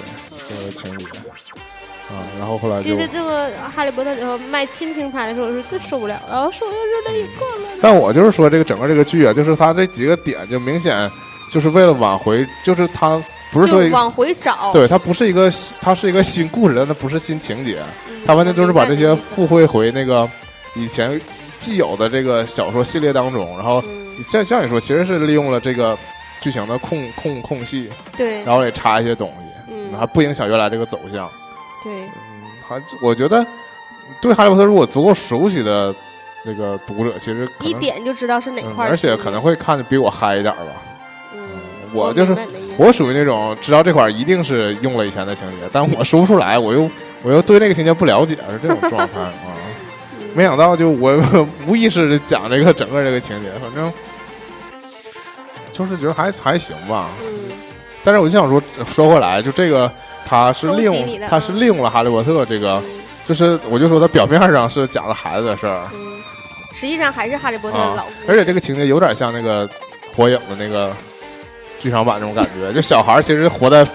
[0.48, 1.04] 这个情节
[2.08, 2.96] 啊，然后后来其。
[2.96, 7.68] 实这个哈利波特里头卖亲情牌的时候是最受不了的，然后说要热了。
[7.82, 11.10] 但我就是说，这个整个这个剧啊，就是他这几个点就明显
[11.52, 13.22] 就是为了挽回，就是它
[13.56, 20.28] 不是说往回找，对，它不是一个新，它是一个新故事，但它不是新情节，嗯，它完全就是把这些我明白附会回那个
[20.74, 21.18] 以前
[21.58, 23.82] 既有的这个小说系列当中，然后
[24.28, 25.96] 像像你说，其实是利用了这个
[26.40, 31.28] 剧情的空空空隙，嗯，对，然后也插一些东西，嗯，还不影响原来这个走向。
[31.82, 32.10] 对，嗯，
[32.68, 33.44] 还我觉得
[34.20, 35.94] 对哈利波特如果足够熟悉的
[36.44, 40.72] 那个读者，其实一点就知道是哪嗯块儿、而且可能，会看的比我嗨一点儿吧。
[41.96, 42.36] 嗯，我就是
[42.76, 46.90] 我属于那种知道这块儿一定是用了以前的情节，但我说不出来，我又
[47.22, 49.32] 我又对那个情节不了解，是这种状态啊。
[49.48, 49.56] 嗯
[50.36, 51.18] 没想到就我
[51.66, 53.90] 无意识的讲这个整个这个情节，反正
[55.72, 57.08] 就是觉得还还行吧。
[57.22, 57.56] 嗯，
[58.04, 59.90] 但是我就想说，说回来，就这个
[60.26, 60.94] 他是利用
[61.26, 63.00] 他是利用了哈利波特这个，嗯。
[63.24, 65.98] 就是我就说他表面上是讲了孩子的事儿，嗯，
[66.74, 69.66] 实际上还是哈利波特的老啊，而且这个情节有点像那个
[70.14, 70.92] 火影的那个
[71.86, 73.86] 剧场版那种感觉，就小孩其实活在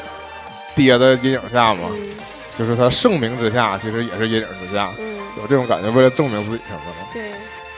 [0.73, 2.07] 爹的阴影下嘛，嗯
[2.55, 7.13] 就是他盛名之下，其实也是阴影之下，嗯，有这种感觉，为了证明自己什么的。
[7.13, 7.31] 对，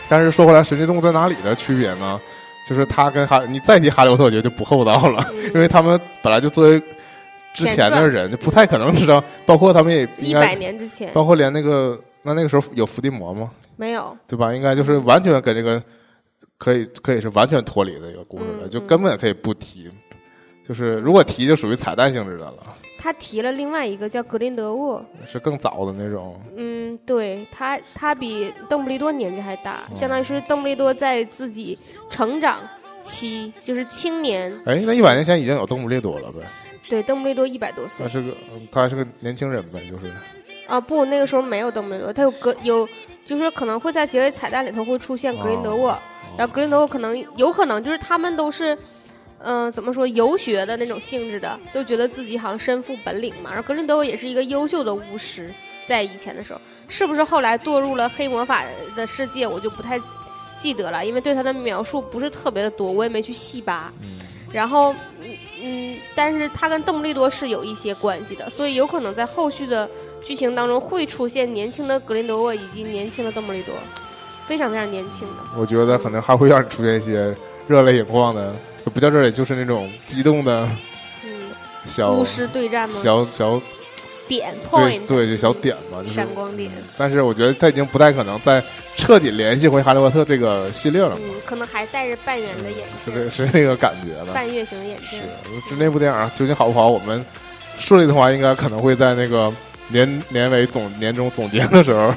[0.07, 2.21] 但是说回来，神奇动物在哪里的区别呢？
[2.69, 6.81] 就是他跟哈，你再提哈利波特，我觉得就不厚道了，嗯因为他们本来就作为
[7.53, 13.49] 之前的人，就不太可能知道，包括他们也一百年之前包括连那个那那个时候有伏地魔吗？
[13.75, 14.53] 没有，对吧？
[14.53, 15.81] 应该就是完全跟这个
[16.57, 19.91] 可以可以是完全脱离的一个故事了，就根本可以不提。
[20.65, 22.63] 就是如果提，就属于彩蛋性质的了，
[22.97, 26.39] 他提了另外一个叫格林德沃，是更早的那种。
[26.55, 31.77] 嗯，对他，他比邓布利多年纪还大，哦相当于是邓布利多在自己
[32.09, 32.59] 成长
[33.01, 34.49] 期，就是青年。
[34.65, 36.39] 哎，那一百年前已经有邓布利多了呗？
[36.87, 40.09] 对，邓布利多一百多岁他是个，嗯他还是个年轻人呗，就是。
[40.67, 42.87] 啊，不，那个时候没有邓布利多，他有格有，
[43.25, 45.99] 就是可能会在结尾彩蛋里头会出现格林德沃，哦
[46.37, 48.77] 然后格林德沃可能有可能就是他们都是。
[49.43, 53.49] 嗯、怎么说游学的那种性质的，都觉得自己好像身负本领嘛。
[53.51, 55.53] 然后格林德沃也是一个优秀的巫师，
[55.85, 58.63] 在以前的时候，是不是后来堕入了黑魔法
[58.95, 59.99] 的世界，我就不太
[60.57, 63.91] 记得了，因为对他的描述不是特别的多，我也没去细扒。
[64.01, 64.19] 嗯
[64.53, 69.89] 然后，嗯嗯，但是他跟邓布利多是有一些关系的，所以有可能在后续的
[70.23, 73.73] 剧情当中会出现年轻的格林德沃以及年轻的邓布利多，
[74.45, 75.37] 非常非常年轻的。
[75.57, 77.35] 我觉得可能还会让你出现一些
[77.67, 80.67] 热泪盈眶的，就不叫这里，就是那种激动的
[81.23, 81.29] 嗯，
[81.85, 82.95] 小巫师对战吗？
[83.01, 83.61] 小小
[84.27, 86.71] 点对 point，对，就小点嘛，就是闪光点。
[86.97, 88.63] 但是我觉得他已经不太可能再
[88.95, 94.33] 彻底联系回哈利波特这个系列了嘛，嗯，可能还戴着半圆的眼镜是这，是那个感觉了。
[94.33, 95.21] 半月形的眼是镜。，
[95.69, 96.87] 就那部电影究竟好不好？
[96.87, 97.23] 我们
[97.77, 99.51] 顺利的话，应该可能会在那个
[99.89, 102.15] 年年尾总年终总结的时候，也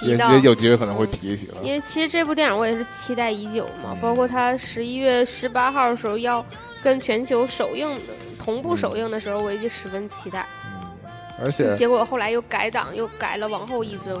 [0.00, 1.56] 提到也有机会可能会提一提了。
[1.62, 6.44] 因为其实这部电影我也是期待已久嘛，嗯包括它十一月十八号的时候要
[6.82, 8.00] 跟全球首映的
[8.38, 10.46] 同步首映的时候，我也就十分期待。
[10.64, 11.10] 嗯，
[11.44, 14.20] 而且结果后来又改档，又改了往后一周，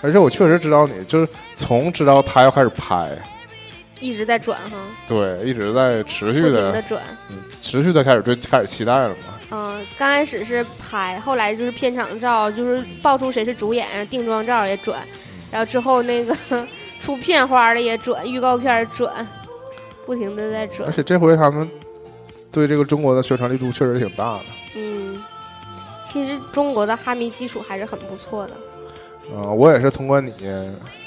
[0.00, 3.10] 而且我确实知道你，就是从知道他要开始拍，
[4.00, 7.02] 一直在转哈，对，一直在持续的的转。
[7.30, 9.37] 嗯持续的开始对开始期待了嘛。
[9.50, 15.00] 嗯、刚开始是拍，后来就是片场照，就是爆出谁是主演，定妆照也转，
[15.50, 16.36] 然后之后那个
[17.00, 19.26] 出片花的也转，预告片转，
[20.04, 20.92] 不停的在转而。
[20.92, 21.68] 且这回他们
[22.52, 24.44] 对这个中国的宣传力度确实挺大的。
[24.76, 25.22] 嗯，
[26.06, 28.52] 其实中国的哈迷基础还是很不错的。
[29.32, 30.32] 嗯、我也是通过你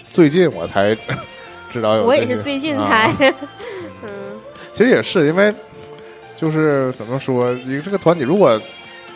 [0.09, 0.95] 最近我才
[1.71, 2.03] 知道有。
[2.03, 3.17] 我也是最近才，啊
[4.03, 4.09] 嗯，
[4.73, 5.53] 其实也是因为，
[6.41, 8.59] 就是怎么说，一个这个团体如果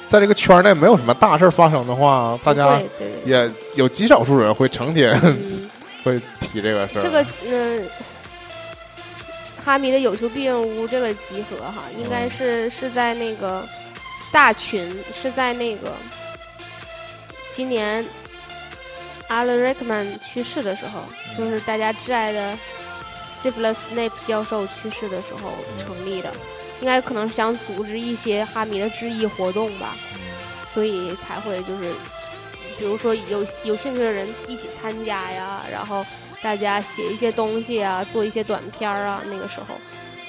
[0.08, 2.80] 在这个圈内没有什么大事发生的话，大家
[3.26, 5.70] 也有极少数人会成天嗯，
[6.06, 7.02] 会提这个事儿。
[7.02, 7.84] 这个嗯。
[9.66, 13.68] 哈迷的有求必应屋这个集合哈，应该是是在那个
[14.32, 15.92] 大群，是在那个
[17.52, 18.06] 今年
[19.28, 21.00] Alan Rickman 去世的时候，
[21.36, 22.56] 就是大家挚爱的
[23.42, 26.32] Severus Snape 教授去世的时候成立的，
[26.82, 29.96] 应该可能是想组织一些哈迷的致意活动吧，
[30.74, 31.94] 所以才会就是，
[32.78, 36.06] 比如说有有兴趣的人一起参加呀，然后
[36.42, 39.76] 大家写一些东西啊，做一些短片儿啊，那个时候，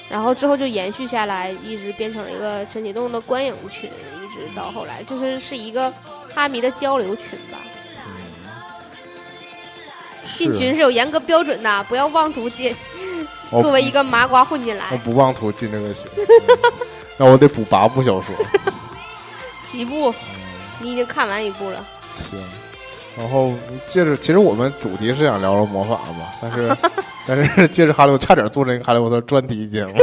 [0.09, 5.93] 然后之后就延续下来，一直变成了一个陈启栋的观影群，一直到后来就是是一个
[6.33, 7.59] 哈迷的交流群吧。
[10.35, 12.75] 进群是有严格标准的，不要妄图进。
[13.49, 16.71] 我作为一个麻瓜混进来我，不妄图进这个群，嗯
[17.19, 18.35] 那我得补八部小说。
[19.65, 20.13] 起步，
[20.79, 21.85] 你已经看完一部了。
[22.29, 22.39] 行，
[23.17, 23.53] 然后
[23.85, 26.77] 借着，其实我们主题是想聊聊魔法嘛，但是
[27.27, 29.93] 但是借着哈利波特差点做那个哈利波特专题节目。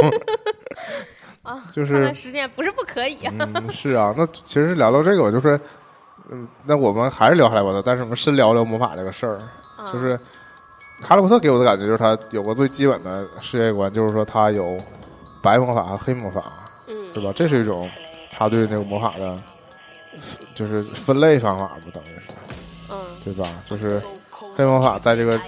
[1.42, 3.32] 啊，就是时间不是不可以啊。
[3.38, 5.60] 嗯，是啊，那其实聊聊这个，就是
[6.30, 9.38] 嗯，那我们还是聊哈利波特，但是我们深聊聊魔法这个事儿，
[9.76, 10.18] 啊就是
[11.04, 14.78] 哈利波特给我的感觉就是他有个最基本的世界观，就是说他有
[15.42, 17.32] 白魔法和黑魔法，嗯对吧？
[17.36, 17.88] 这是一种
[18.30, 19.38] 他对那个魔法的，
[20.54, 22.22] 就是分类方法吧，等于是。
[22.90, 23.48] 嗯对吧？
[23.64, 24.02] 就是
[24.54, 25.40] 黑魔法在这个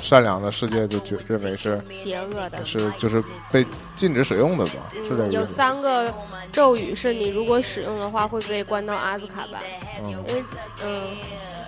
[0.00, 2.64] 善良的世界就觉认为是邪恶的。
[2.64, 3.22] 是就是
[3.52, 3.64] 被
[3.94, 4.72] 禁止使用的吧？
[4.92, 5.52] 是这嗯，有个意思。
[5.52, 6.12] 三个
[6.50, 9.60] 咒语是你如果使用的话会被关到阿兹卡班，
[10.02, 10.44] 嗯，因为
[10.82, 11.02] 嗯，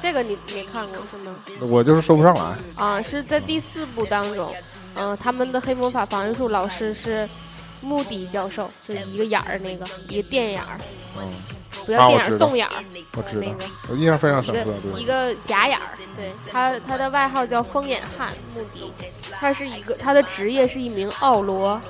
[0.00, 1.34] 这个你没看过是吗？
[1.60, 2.56] 我就是说不上来。
[2.76, 4.54] 啊，是在第四部当中，
[4.94, 7.28] 嗯、他们的黑魔法防御术老师是
[7.82, 10.78] 穆迪教授，就是一个眼儿那个，一个电眼儿，
[11.16, 11.32] 嗯，
[11.86, 12.46] 不叫电眼儿，啊我知道。
[12.46, 12.84] 洞眼儿，
[13.16, 13.42] 我知道。
[13.44, 14.72] 那个，我印象非常深刻。
[14.82, 16.30] 对，一个假眼儿，对。
[16.50, 18.92] 他他的外号叫疯眼汉穆迪，
[19.30, 21.80] 他是一个他的职业是一名奥罗，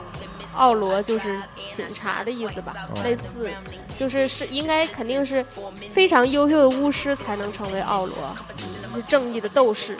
[0.58, 1.40] 奥罗就是
[1.74, 3.02] 警察的意思吧，哦。
[3.02, 3.50] 类似，
[3.98, 5.44] 就是是应该肯定是
[5.94, 8.16] 非常优秀的巫师才能成为奥罗，
[8.58, 8.96] 嗯。
[8.96, 9.96] 是正义的斗士。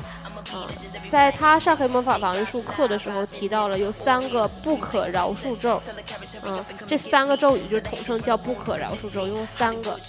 [0.55, 0.67] 嗯、
[1.11, 5.81] 在他上黑魔法防御术课的时候提到了有三个不可饶恕咒，
[6.43, 10.01] 嗯、这三个咒语就统称叫不可饶恕咒，一共三个，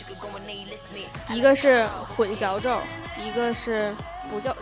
[1.29, 1.85] 一个是
[2.15, 2.79] 混淆咒，
[3.21, 3.93] 一个是
[4.31, 4.55] 不叫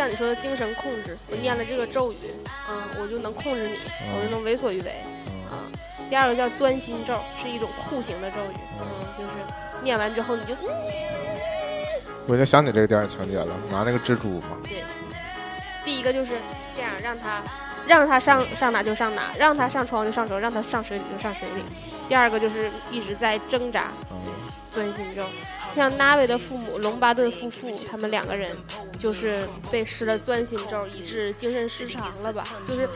[0.00, 2.16] 像你说的精神控制，我念了这个咒语，
[2.70, 3.76] 嗯，我就能控制你，
[4.16, 4.94] 我就能为所欲为，
[5.26, 5.60] 嗯啊。
[6.08, 8.86] 第二个叫钻心咒，是一种酷刑的咒语，嗯，
[9.18, 9.30] 就是
[9.82, 10.56] 念完之后你就
[12.26, 14.56] 我就想起这个电影情节了，拿那个蜘蛛嘛。
[14.62, 14.82] 对
[15.84, 16.38] 第一个就是
[16.74, 17.42] 这样，让他
[17.86, 21.62] 让他上上哪就上哪，让他上床就上床，让他上水里就上水里。
[22.08, 24.16] 第二个就是一直在挣扎，嗯
[24.72, 25.26] 钻心咒。
[25.74, 28.56] 像 Navi 的父母龙巴顿夫妇，他们两个人
[28.98, 32.46] 就是被施了钻心咒，以致精神失常了吧？
[32.66, 32.88] 就是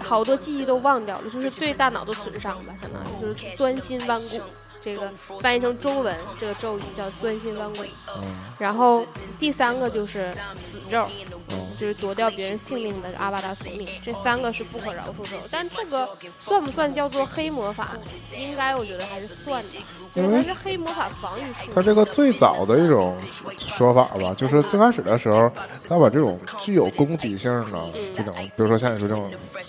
[0.00, 4.40] 好多记忆都忘掉了，就是对大脑的损伤吧，相当于就是钻心剜骨。
[4.82, 5.08] 这个
[5.40, 7.82] 翻译成中文，这个咒语叫钻心弯骨。
[8.16, 8.22] 嗯
[8.58, 9.04] 然后
[9.38, 11.08] 第三个就是死咒，
[11.50, 15.36] 嗯就是夺掉别人性命的阿巴达索命，这三个是不可饶恕咒。
[15.50, 16.08] 但这个
[16.38, 17.88] 算不算叫做黑魔法？
[18.36, 19.68] 应该我觉得还是算的，
[20.14, 21.72] 就是它是黑魔法防御术。
[21.74, 23.16] 它这个最早的一种
[23.58, 25.50] 说法吧，就是最开始的时候，
[25.88, 29.28] 他把这种具有攻击性的这种，比如说像你说这种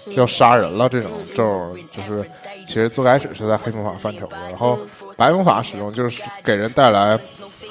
[0.10, 2.30] 要杀人了这种咒，就是
[2.66, 4.80] 其实最开始是在黑魔法范畴的，然后
[5.18, 7.20] 白魔法使用就是给人带来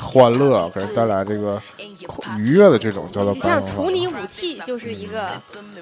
[0.01, 1.61] 欢乐，给人带来这个
[2.39, 3.67] 愉悦的这种叫做白魔法。
[3.67, 5.31] 像处理武器就是一个，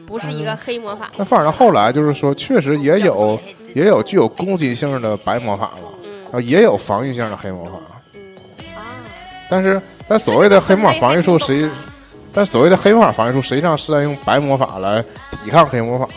[0.07, 1.11] 不是一个黑魔法。
[1.17, 3.39] 但反而到后来就是说，确实也有
[3.75, 7.73] 也有具有攻击性的白魔法了，嗯然后也有防御性的黑魔法。
[8.15, 8.21] 嗯
[8.77, 8.81] 啊，
[9.49, 11.71] 但是，但所谓的黑魔法防御术，实际，
[12.33, 15.03] 但所谓的黑魔法防御术，实际上是在用白魔法来
[15.45, 16.13] 抵抗黑魔法嘛？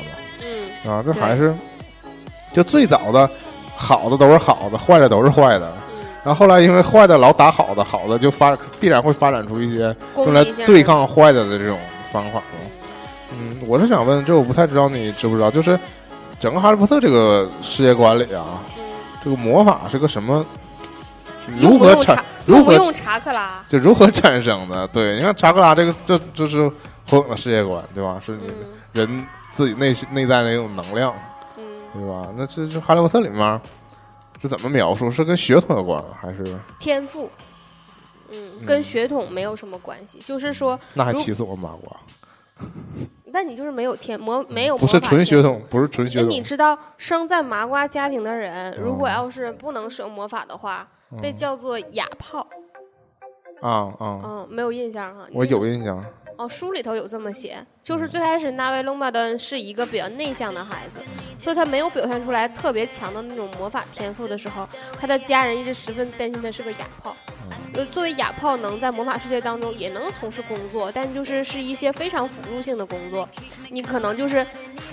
[0.85, 1.55] 嗯啊，这还是
[2.53, 3.29] 就最早的
[3.75, 5.71] 好的都是好的，坏的都是坏的。
[5.91, 11.77] 嗯，然后后来因为坏的老打好的，好的就发必然会发展出一些用来对抗坏的的这种
[12.11, 12.61] 方法嘛。
[13.33, 15.77] 嗯，我是想问，这我不太知道你知不知道，就是
[16.39, 18.45] 整个哈利波特这个世界观里啊，
[18.77, 18.83] 嗯
[19.23, 20.45] 这个魔法是个什么？
[21.59, 22.23] 如何产？
[22.45, 23.63] 如何用查克拉？
[23.67, 24.87] 就如何产生的？
[24.89, 26.69] 对，你看查克拉这个，这这是
[27.09, 28.19] 火影的世界观，对吧？
[28.23, 31.32] 是你嗯人自己内内在的一种能量，嗯，
[31.93, 32.33] 对吧？
[32.37, 33.61] 那这这哈利波特里面
[34.41, 35.09] 是怎么描述？
[35.11, 37.29] 是跟血统有关，还是天赋。
[38.31, 41.97] 嗯，跟血统没有什么关系，就是说，那还气死我麻瓜？
[43.25, 44.99] 那你就是没有天魔没有不是。
[44.99, 50.87] 纯血统，不是纯血那统你知道，生在麻瓜家庭的人，如果嗯要是不能使用魔法的话，
[51.21, 52.47] 被嗯叫做哑炮。
[53.61, 54.21] 啊啊！
[54.23, 55.25] 嗯，没有印象哈。
[55.33, 56.03] 我有印象，
[56.38, 60.99] 哦，书里头有这么写，就是最开始纳维隆巴登是一个比较内向的孩子，
[61.38, 64.67] 所以他没有表现出来特别强的那种魔法天赋的时候，
[64.99, 67.15] 他的家人一直十分担心他是个哑炮。
[67.75, 73.27] 呃，作为哑炮能在魔法世界当中也能从事工作，但就是是一些非常辅助性的工作，
[73.69, 74.45] 你可能就是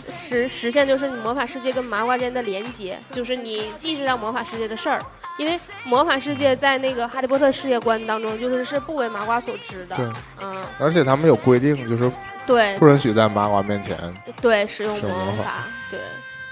[0.08, 5.00] 实实现就是你魔法世界跟麻瓜之间的连接，就是你既知道魔法世界的事儿，
[5.40, 9.96] 因为魔法世界在那个哈利波特世界观当中，就是是不为麻瓜所知的。
[9.96, 10.06] 对，
[10.42, 12.12] 嗯，而且他们有规定，就是
[12.46, 13.96] 对不允许在麻瓜面前。
[14.42, 15.98] 对，使用魔法法，对，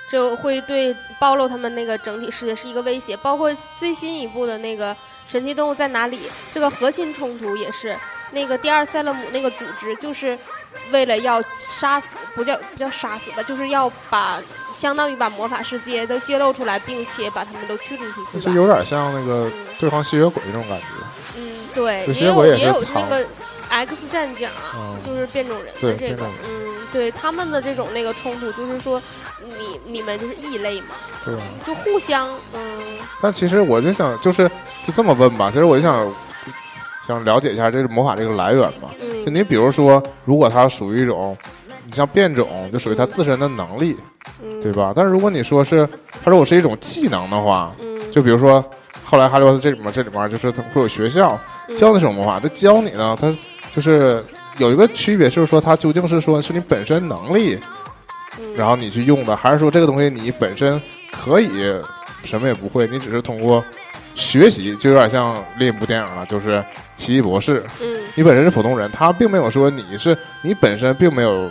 [0.09, 3.14] 这会对暴露他们那个整体世界是一个威胁。
[3.18, 4.95] 包括最新一部的那个
[5.26, 6.16] 《神奇动物在哪里》，
[6.55, 7.95] 这个核心冲突也是
[8.31, 10.39] 那个第二塞勒姆那个组织，就是
[10.91, 14.41] 为了要杀死，不叫不叫杀死吧，就是要把
[14.72, 18.41] 相当于把魔法世界都揭露出来，并且把他们都驱逐出去吧。
[18.41, 20.87] 就有点像那个嗯对抗吸血鬼那种感觉。
[21.37, 23.26] 嗯，对，就也有也有那个
[23.68, 24.49] X 战警
[25.05, 29.01] 就是变种人的这个嗯，对他们的这种那个冲突，就是说
[29.43, 30.89] 你你们就是异类嘛，
[31.24, 31.35] 对？
[31.64, 34.49] 就互相嗯但其实我就想，就是
[34.87, 35.51] 就这么问吧。
[35.53, 36.12] 其实我就想
[37.09, 38.90] 想了解一下这个魔法这个来源嘛。
[39.24, 41.36] 就嗯你比如说，如果它属于一种，
[41.86, 43.96] 你像变种，就属于它自身的能力，
[44.42, 44.92] 嗯，对吧？
[44.94, 45.88] 但是如果你说是
[46.22, 48.62] 它如果是一种技能的话，嗯，就比如说
[49.02, 51.38] 后来哈利波特这里面这里面就是它会有学校
[51.68, 53.34] 嗯教那种魔法，这教你呢，它
[53.70, 54.22] 就是
[54.59, 57.59] 有一个区别，就是说它究竟是说是你本身能力，
[58.38, 60.80] 嗯然后你去用的，还是说这个东西你本身
[61.11, 61.50] 可以
[62.24, 63.64] 什么也不会，你只是通过
[64.19, 66.57] 学习，就有点像另一部电影了，就是
[66.97, 67.62] 《奇异博士》。
[67.81, 71.49] 嗯你本身是普通人，他并没有说你是你本身并没有，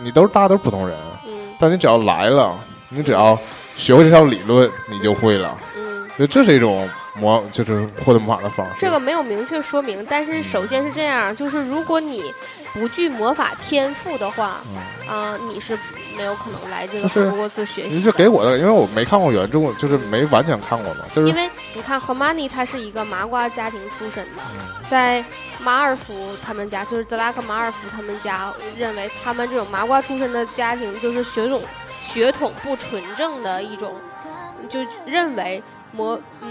[0.00, 1.30] 你都是大家都是普通人，嗯
[1.60, 3.38] 但你只要来了，你只要
[3.76, 5.56] 学会这套理论，你就会了。
[5.76, 8.74] 嗯，所以这是一种魔，就是获得魔法的方式。
[8.80, 12.34] 这个没有明确说明，但是首先是这样，就是如果你
[12.74, 14.60] 不具魔法天赋的话，
[15.06, 15.78] 嗯，啊、你是
[16.16, 18.02] 没有可能来这个就是霍格沃茨学你习你。
[18.02, 25.24] 就给我的，因为我没看过原著，就是没完全看过嘛，就是因为你看赫玛尼他是一个麻瓜家庭出身的，嗯在
[25.60, 31.62] 马尔福他们家，就是德拉克马尔福他们家认为他们这种麻瓜出身的家庭就是血种
[32.04, 33.94] 血统不纯正的一种，
[34.68, 36.50] 就认为魔嗯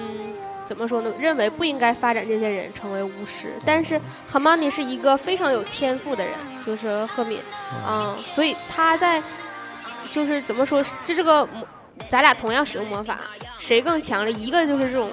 [0.63, 1.11] 怎么说呢？
[1.19, 3.51] 认为不应该发展这些人成为巫师。
[3.65, 6.33] 但是赫玛尼是一个非常有天赋的人，
[6.65, 7.39] 就是赫敏，
[7.85, 9.21] 嗯，所以他在
[10.11, 11.65] 就是怎么说，这这个魔
[12.09, 13.19] 咱俩同样使用魔法，
[13.57, 14.29] 谁更强了？
[14.29, 15.09] 一个就是这种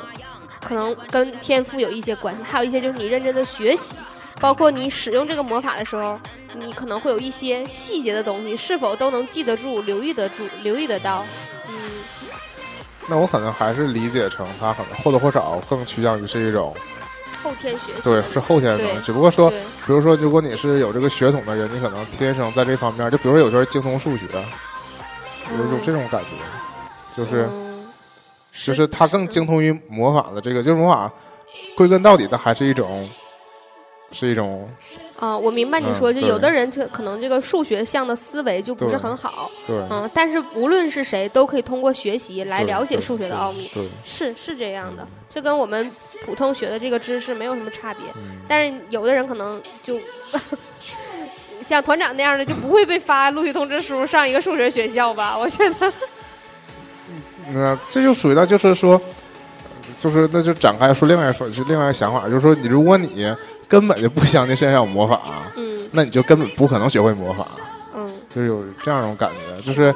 [0.67, 3.95] 可能跟天赋有一些关系，还有一些就是你认真的学习，
[4.41, 6.19] 包括你使用这个魔法的时候，
[6.59, 11.25] 你可能会有一些细节的东西，是否都能记得住、留意得住、留意得到。
[11.69, 11.75] 嗯
[13.11, 16.77] 那我可能还是理解成他可能或多或少更趋向于是一种
[17.43, 18.03] 后天学习。
[18.05, 24.27] 对是后天的只不过说，比如说如果你是有这个血统的人，你可能天生在这方面，就比如说有些人精通数学，
[25.57, 27.47] 有一种这种感觉，就是。
[27.51, 27.69] 嗯
[28.67, 31.09] 就是他更精通于魔法的这个，就是魔法，
[31.77, 33.09] 归根到底的还是一种，
[34.11, 34.69] 是一种
[35.21, 39.77] 啊、我明白你嗯说，就有的人这可能这个数学项的思维就不是很好，对。
[39.91, 45.89] 嗯，但是无论是谁都可以通过学习来了解数学的奥秘，对，是是这样的嗯，这跟我们
[46.27, 48.03] 普通学的这个知识没有什么差别。
[48.17, 49.97] 嗯，但是有的人可能就
[51.69, 55.37] 像团长那样的，就不会被发录取通知书上一个数学学校吧？
[55.37, 55.93] 我觉得，
[57.53, 59.01] 那这就属于到就是说，
[59.99, 63.31] 就是那就展开说另外一说就另外一个想法，就是说你如果你
[63.69, 65.21] 根本就不相信世界上有魔法，
[65.57, 67.47] 嗯那你就根本不可能学会魔法，
[67.95, 69.95] 嗯就是有这样一种感觉，就是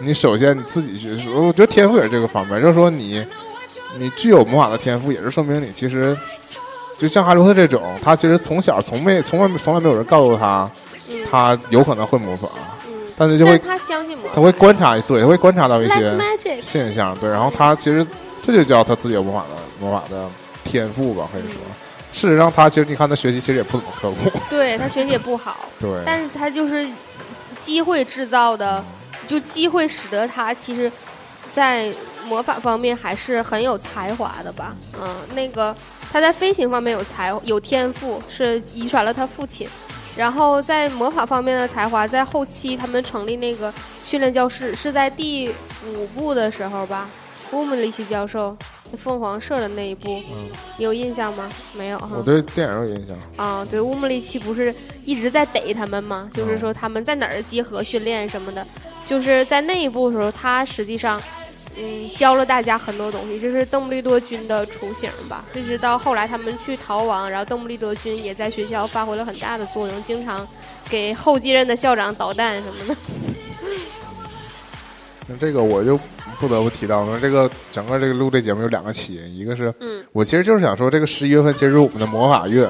[0.00, 3.26] 你首先你自己去，我觉得天赋也是这个方面，就是说你
[3.96, 6.16] 你具有魔法的天赋，也是说明你其实
[6.96, 10.87] 就像哈利波特这种，他其实从小从没从来从来没有人告诉他嗯
[11.30, 12.48] 他有可能会魔法，
[12.86, 16.16] 嗯，但是就会他相信他会观察，对，他会观察到一些
[16.62, 18.06] 现象，对，然后他其实
[18.42, 20.28] 这就叫他自己有魔法的魔法的
[20.64, 21.60] 天赋吧，可以说。
[22.10, 26.88] 事实上，他其实你看他学习其实也不怎么刻苦，对他学习也不好， 对，但是他就是
[27.60, 28.82] 机会制造的，
[29.26, 30.90] 就机会使得他其实，
[31.52, 31.92] 在
[32.24, 34.74] 魔法方面还是很有才华的吧。
[35.00, 35.74] 嗯，那个
[36.10, 39.68] 他在飞行方面有才有天赋，是遗传了他父亲。
[40.18, 45.48] 然后在魔法方面的才华，在后期他们成立那个训练教室，是在第
[45.94, 47.08] 五部的时候吧，
[47.52, 48.56] 乌姆里奇教授
[48.96, 51.48] 凤凰社的那一部，嗯，你有印象吗？
[51.72, 52.08] 没有哈。
[52.16, 56.28] 我对电影有印象，啊，对，乌姆利奇不是一直在逮他们吗？
[56.34, 58.66] 就是说他们在哪儿集合训练什么的，
[59.06, 61.22] 就是在那一部的时候，他实际上，
[61.78, 65.44] 嗯，教了大家很多东西，这是邓布利多军的雏形吧。
[65.54, 70.46] 一直到后来他们去逃亡，然后邓布利多军也在学校发挥了很大的作用，经常
[70.88, 73.00] 给后继任的校长捣蛋什么的。
[75.28, 75.98] 那这个我就
[76.40, 82.68] 不得不提到了，这个整个这个录这节目有两个起因，一个是嗯我其实就是想说，这个十一月份其实是我们的魔法月，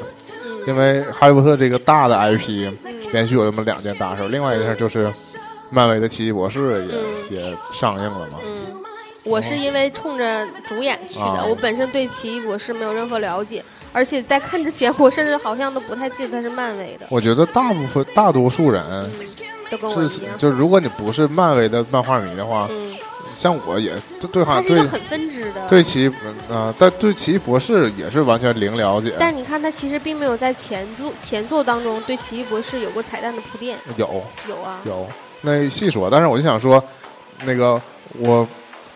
[0.67, 5.11] 因嗯为哈利波特这个大的 IP 嗯连续有这么两件大事儿，另外一件事儿就是
[5.71, 8.39] 漫威的奇异博士也、嗯也上映了嘛。
[8.43, 8.78] 嗯，
[9.29, 13.63] 我是因为冲着主演去的，啊我本身对奇异博士没有任何了解，
[13.93, 19.11] 而且在看之前， 我甚至好像都不太记得他是漫威的，我觉得大部分大多数人嗯，
[19.71, 20.37] 都跟我是一样。
[20.37, 22.97] 就如果你不是漫威的漫画迷的话，嗯，
[23.35, 25.69] 像我也对对很分支的。
[25.69, 26.11] 对奇
[26.49, 29.13] 呃，但对奇异博士也是完全零了解。
[29.19, 35.07] 但你看，他其实并没有在前作前作当中对奇异博士有过彩蛋的铺垫，有有啊，有，
[35.43, 36.83] 那细说，但是我就想说，
[37.45, 37.81] 那个
[38.19, 38.47] 我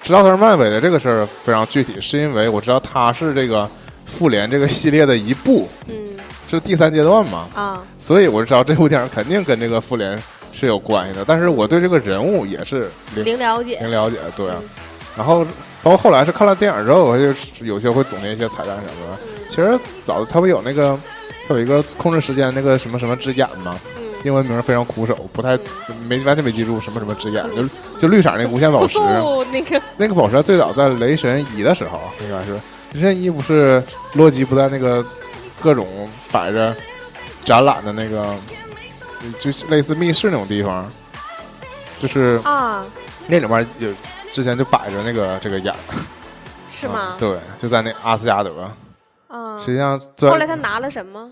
[0.02, 3.68] 知道他是漫威的这个事儿非常具体，是因为我知道他是这个
[4.04, 5.94] 复联这个系列的一部，嗯
[6.48, 10.22] 是第三阶段嘛，啊，所以我就知道这部电影肯定跟这个复联
[10.52, 11.24] 是有关系的。
[11.24, 14.56] 但是我对这个人物也是零零了解零，了解，对啊。
[14.60, 14.68] 嗯
[15.14, 15.44] 然后
[15.82, 19.18] 包括后来是看了电影之后，我就有些会总结一些彩蛋什么的。
[19.24, 20.98] 嗯其实早他不有那个，
[21.46, 23.78] 他有一个控制时间那个什么什么之眼吗？
[23.98, 25.58] 嗯， 英文名非常苦手，不太
[26.06, 27.68] 没完全没记住什么什么之眼，就
[27.98, 28.98] 就绿色那个无限宝石，
[29.50, 29.82] 那个。
[29.96, 32.54] 那个宝石最早在雷神一的时候应该是
[32.92, 33.82] 雷神一不是
[34.14, 35.04] 洛基不在那个
[35.60, 36.74] 各种摆着
[37.44, 38.36] 展览的那个，
[39.40, 40.88] 就类似密室那种地方，
[42.00, 42.84] 就是啊，
[43.26, 43.92] 那里面有
[44.30, 45.74] 之前就摆着那个这个眼，
[46.70, 47.16] 是吗？
[47.16, 47.18] 嗯？
[47.18, 48.50] 对，就在那阿斯加德，
[49.28, 49.58] 啊。
[49.60, 51.30] 实，际上后来他拿了什么？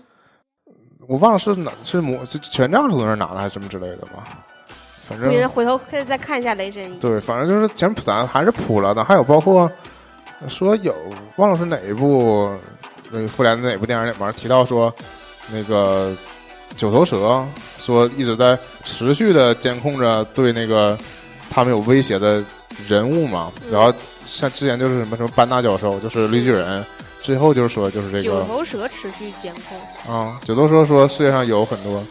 [1.07, 4.23] 我忘了是哪是魔是权杖是从那儿拿的还是什么之类的吧，
[5.07, 6.97] 反正你回头可以再看一下雷神一。
[6.99, 9.69] 对，反正就是前咱还是普了的，还有包括
[10.47, 10.95] 说有
[11.37, 12.49] 忘了是哪一部
[13.11, 14.93] 那个复联的哪部电影里面提到说
[15.51, 16.15] 那个
[16.77, 17.43] 九头蛇
[17.77, 20.97] 说一直在持续的监控着对那个
[21.49, 22.43] 他们有威胁的
[22.87, 23.93] 人物嘛，嗯然后
[24.25, 26.85] 像之前就是什么什么班纳教授，就是绿巨人。
[27.21, 29.53] 之后就是说，就是这个九头蛇持续监
[30.05, 30.15] 控。
[30.15, 32.03] 啊，九头蛇说世界上有很多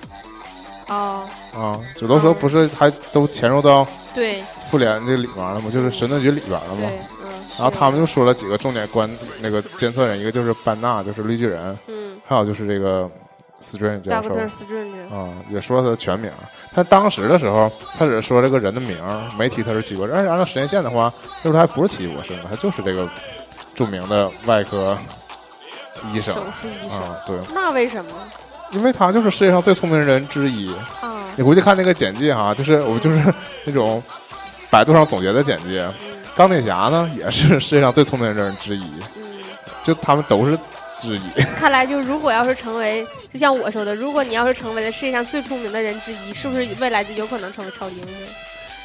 [0.88, 5.70] 哦，啊，九头蛇嗯不是还都潜入到对复联这里面了吗？
[5.72, 6.90] 就是神盾局里边了吗？
[7.22, 7.28] 嗯。
[7.58, 13.10] 然后他们就说了几个重点关那个监测人，一个就是班纳，就是绿巨人，嗯还有就是这个
[13.62, 14.30] Strange 教授。
[15.14, 16.30] 啊、也说了他的全名。
[16.72, 18.96] 他当时的时候，他只是说这个人的名，
[19.36, 20.12] 没提他是奇异博士。
[20.14, 23.06] 而且按照时间线的话，那时候他还不是奇异博士呢，他就是这个
[23.80, 24.98] 著名的外科
[26.12, 26.98] 医生手术医生。
[26.98, 28.10] 啊、对，那为什么
[28.72, 30.70] 因为他就是世界上最聪明的人之一。
[31.00, 31.24] 啊？
[31.34, 34.02] 你回去看那个简介哈，就是我就是 那种
[34.68, 35.82] 百度上总结的简介。
[36.02, 38.84] 嗯钢铁侠呢，也是世界上最聪明的人之一，
[39.16, 39.40] 嗯，
[39.82, 40.56] 就他们都是
[40.98, 41.42] 之一。
[41.58, 48.12] 看来就如果要是成为，就像我说的，如果你要是成为了世界上最聪明的人之一，是不是未来就有可能成为超级英雄？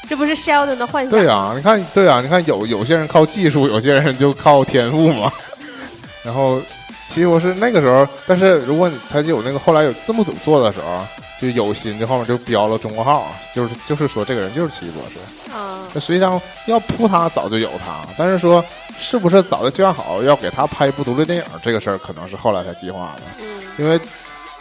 [0.08, 1.10] 这不是 Sheldon 的幻想？
[1.10, 5.32] 对啊，你看，对啊，你看有有些人靠技术，有些人就靠天赋嘛。
[6.24, 6.62] 然后
[7.08, 11.06] 奇异博士那个时候，但是如果你他就有那个后来有字幕组做的时候，
[11.39, 15.51] 就有心这后面就标了中国号，就是就是说这个人就是奇异博士。
[15.56, 18.64] 啊，那实际上要扑他早就有他，但是说
[18.97, 23.24] 是不是早就计划好要给他拍一部独立电影这个事儿，可能是后来才计划的。
[23.41, 23.99] 嗯，因为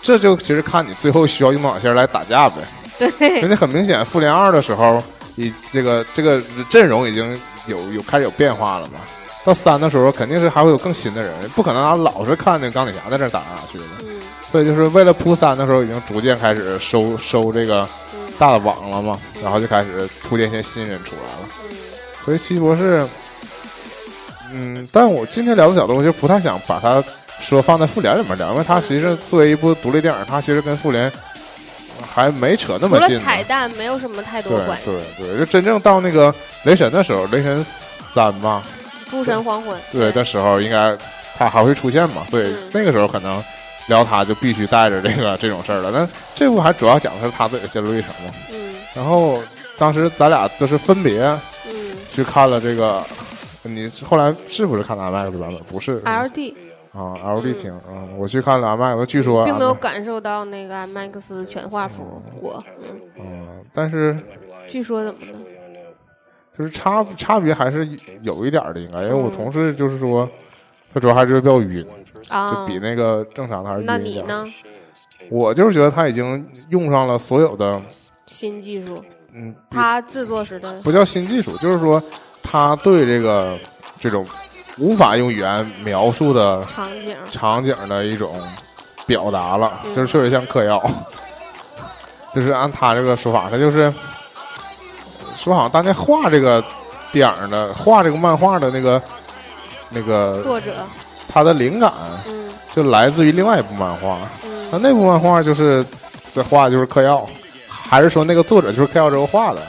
[0.02, 2.56] 这就其实看你最后需要用多少钱来打架呗。
[2.98, 5.02] 对，人家很明显，复联二的时候，
[5.36, 9.00] 以这个这个阵容已经有有开始有变化了嘛。
[9.44, 13.84] 到三的时候，肯定是还会有更新的人，不可能啊老是看那钢铁侠在这打来打去的。
[14.00, 14.14] 嗯
[14.50, 17.82] 所以就是为了铺三的时候，已经逐渐开始收收这个
[18.14, 21.48] 嗯大的网了嘛，然后就开始铺垫一些新人出来了。
[21.68, 21.76] 嗯
[22.24, 23.06] 所以奇异博士，
[24.52, 27.02] 嗯，但我今天聊的角度，我就不太想把它
[27.40, 31.12] 说放在复联里面聊，因为它其实作为一部独立电影，它其实跟复联
[32.12, 33.22] 还没扯那么近呢。
[33.24, 34.84] 彩蛋，没有什么太多对关系。
[35.18, 36.34] 对对，就真正到那个
[36.64, 38.62] 雷神的时候，雷神三嘛，
[39.08, 40.96] 诸神黄昏，对的时候，应该
[41.36, 43.42] 他还会出现嘛，所以嗯那个时候可能
[43.86, 45.90] 聊他就必须带着这个 这种事儿了。
[45.92, 48.32] 但这部还主要讲的是他自己的心路历程嘛。
[48.52, 49.42] 嗯然后
[49.76, 51.22] 当时咱俩都是分别
[51.66, 53.02] 嗯去看了这个，
[53.62, 55.56] 你后来是不是看的 IMAX 版本？
[55.68, 56.54] 不是，LD
[56.94, 64.16] 啊，LD 屏啊，我去看了 IMAX，据说并没有啊感受到那个 IMAX 全画幅，我嗯，嗯，但是
[64.68, 65.38] 据说怎么呢？
[66.56, 67.84] 就是差差别还是
[68.22, 70.28] 有一点的，应该，因为我嗯同事就是说，
[70.92, 71.84] 他主要还是比较晕，
[72.28, 73.98] 啊就，比那个正常的还是晕那。
[73.98, 74.44] 你呢？
[75.30, 77.82] 我就是觉得他已经用上了所有的，
[78.26, 82.00] 新技术，嗯，他制作时的不叫新技术，就是说
[82.40, 83.58] 他对这个
[83.98, 84.24] 这种
[84.78, 88.40] 无法用语言描述的场景，场景的一种
[89.06, 89.94] 表达了，嗯。
[89.94, 90.82] 就是确实像嗑药，
[92.34, 93.92] 就是按他这个说法，他就是
[95.36, 96.62] 说好像当年画这个
[97.12, 99.00] 电影的画这个漫画的那个
[99.90, 100.84] 那个作者，
[101.32, 101.92] 他的灵感
[102.26, 102.50] 嗯。
[102.74, 104.18] 就来自于另外一部漫画，
[104.72, 105.84] 那嗯那部漫画就是
[106.32, 107.24] 在画就是嗑药，
[107.68, 109.62] 还是说那个作者就是嗑药之后画的？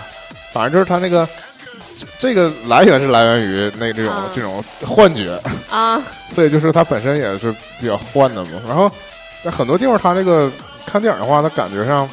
[0.51, 1.27] 反正就是他那个
[1.97, 4.29] 这这个来源是来源于那这种、啊。
[4.35, 6.01] 这种幻觉，啊，
[6.35, 8.49] 所以就是它本身也是比较幻的嘛。
[8.67, 8.91] 然后
[9.43, 10.51] 在很多地方，它这个
[10.85, 12.09] 看电影的话，它感觉上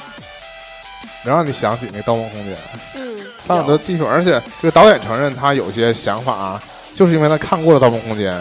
[1.24, 2.54] 能让你想起那《盗梦空间》。
[2.94, 6.60] 嗯，它很多地方，而且这个导演承认他有些想法，
[6.94, 8.32] 就是因为他看过了《盗梦空间》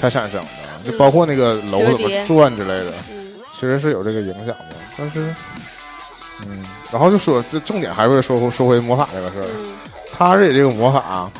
[0.00, 0.46] 才产生的，
[0.84, 0.90] 嗯。
[0.90, 3.32] 就包括那个楼怎么转之类的，嗯。
[3.54, 4.76] 其实是有这个影响的。
[4.96, 5.34] 但是，
[6.46, 9.74] 嗯，然后就说这重点还是说回说回魔法这个事儿，嗯
[10.16, 11.30] 他这这个魔法，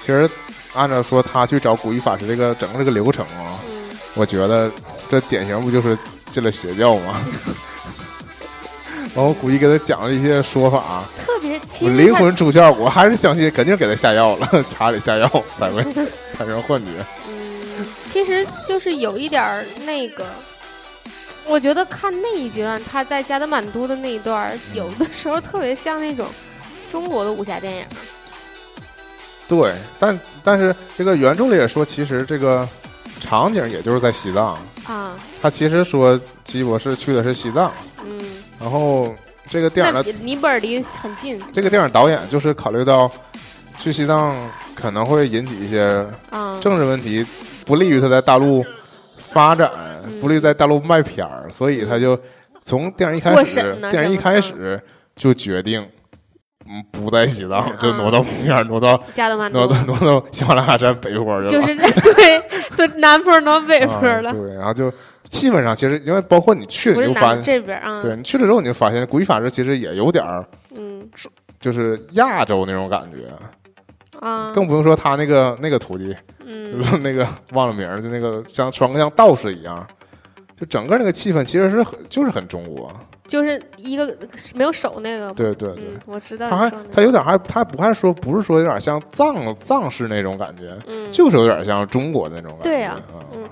[0.00, 0.28] 其实
[0.74, 4.70] 按照说他去找古一法师这个整个这个流程啊，嗯，我觉得
[5.08, 5.96] 这典型不就是
[6.30, 7.20] 进了邪教吗？
[9.12, 11.60] 然后古一给他讲了一些说法，特别
[11.90, 15.82] 灵魂出窍，我还是相信肯定给他下药了， 查理下药才会
[16.38, 16.86] 产生幻觉。
[17.28, 20.24] 嗯，其实就是有一点儿那个，
[21.44, 26.24] 我觉得看那一段他在加德满都的那一段，有的时候特别像那种
[26.90, 27.84] 中国的武侠电影。
[29.48, 32.68] 对，但但是这个原著里也说，其实这个
[33.20, 34.58] 场景也就是在西藏。
[34.86, 37.72] 啊，他其实说奇异博士去的是西藏，
[38.04, 38.20] 嗯，
[38.60, 39.14] 然后
[39.46, 40.12] 这个电影那的
[41.52, 43.10] 这个电影导演就是考虑到
[43.76, 44.36] 去西藏
[44.74, 47.24] 可能会引起一些啊，政治问题，
[47.64, 48.64] 不利于他在大陆
[49.16, 49.70] 发展，
[50.04, 50.20] 嗯。
[50.20, 52.18] 不利于在大陆卖片儿，所以他就
[52.62, 54.80] 从电影一开始电影一开始
[55.16, 55.86] 就决定，
[56.70, 61.74] 嗯，不在西藏，嗯就挪到旁边，挪到加德满都挪到挪到喜马拉雅山北坡去了，就是
[62.14, 62.40] 对，
[62.76, 64.92] 就南坡挪北坡了，啊对，然后就
[65.24, 70.44] 气氛上，其实因为包括你去，你就发现，这边儿啊，对你去了之后，你就发现古一法师其实也有点儿
[70.76, 71.00] 嗯。
[71.58, 73.30] 就是亚洲那种感觉，
[74.26, 76.16] 啊，更不用说他那个那个徒弟，
[76.46, 76.80] 嗯。
[77.02, 79.86] 那个 忘了名儿，就那个像穿个像道士一样，
[80.56, 82.90] 就整个那个气氛其实是很就是很中国，
[83.30, 84.12] 就是一个
[84.56, 85.84] 没有手那个，对对对。
[85.86, 92.64] 嗯，我知道他还他有点还他不还说不是说有点像藏藏式那种感觉，嗯，就是有点像中国那种感觉。
[92.64, 93.48] 对呀啊嗯。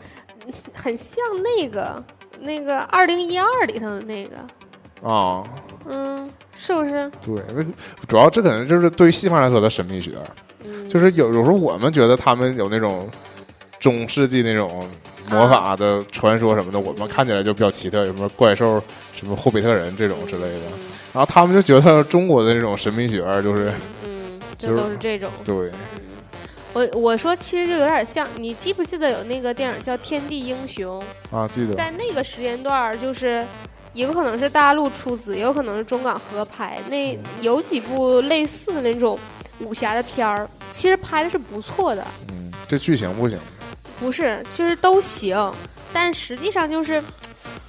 [0.74, 2.02] 很像那个
[2.40, 4.36] 那个二零一二里头的那个，
[5.06, 5.44] 啊，
[5.86, 7.08] 嗯，是不是？
[7.20, 7.62] 对，那
[8.06, 10.12] 主要这可能就是对于西方来说的神秘学，
[10.64, 13.08] 嗯，就是有有时候我们觉得他们有那种
[13.78, 14.88] 中世纪那种
[15.30, 18.82] 魔法的传说什么的，我们看起来就比较奇特，有什么怪兽、
[19.14, 20.60] 什么霍比特人这种之类的。
[20.72, 23.72] 嗯然后他们就觉得中国的这种神秘学就是
[24.04, 25.30] 嗯，这 就是都是这种。
[25.42, 26.00] 对，嗯，
[26.74, 31.02] 我我说其实就有点像，你记不记得有那个电影叫《天地英雄》？
[31.36, 33.44] 啊，记得在那个时间段儿，就是
[33.94, 36.78] 有可能是大陆出资，也有可能是中港合拍。
[36.90, 39.18] 那有几部类似的那种
[39.60, 43.38] 武侠的片儿，其实拍的是不错的，嗯，这剧情不行。
[44.00, 45.52] 不是，就是都行，
[45.92, 47.02] 但实际上就是。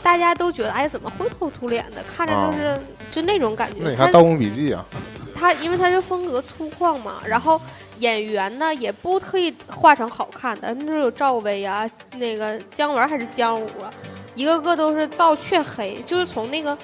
[0.02, 2.80] 大家都觉得，哎，怎么灰头土脸的，看着就是、
[3.12, 3.78] 就那种感觉。
[3.80, 4.84] 那你看《他盗墓笔记》啊，
[5.36, 7.60] 他因为他就风格粗犷嘛，然后
[8.00, 13.92] 演员呢也不特意画成好看的，那时候有赵薇啊，那个姜文还是姜武啊，
[14.36, 16.78] 一个个都是造黢黑，就是从那个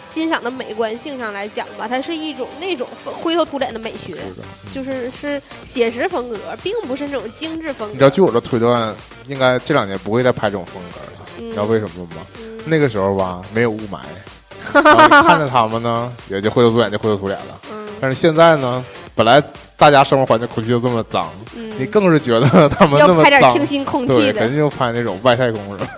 [0.00, 4.74] 欣赏的美观性上来讲吧，它是一种那种灰头土脸的美学，是。
[4.74, 7.92] 就是是写实风格，并不是那种精致风格。
[7.92, 8.94] 你知道，据我的推断，
[9.26, 11.06] 应该这两年不会再拍这种风格了。
[11.38, 12.16] 嗯你知道为什么吗？
[12.38, 14.00] 嗯那个时候吧，没有雾霾，
[14.72, 17.60] 看着他们呢，也就灰头土脸就灰头土脸了。
[17.72, 18.84] 嗯但是现在呢，
[19.14, 19.42] 本来
[19.76, 25.90] 大家生活环境空气就这么脏，嗯，你更是觉得他们那么要拍点，清新空气对，的肯，定就拍那种外太空是吧？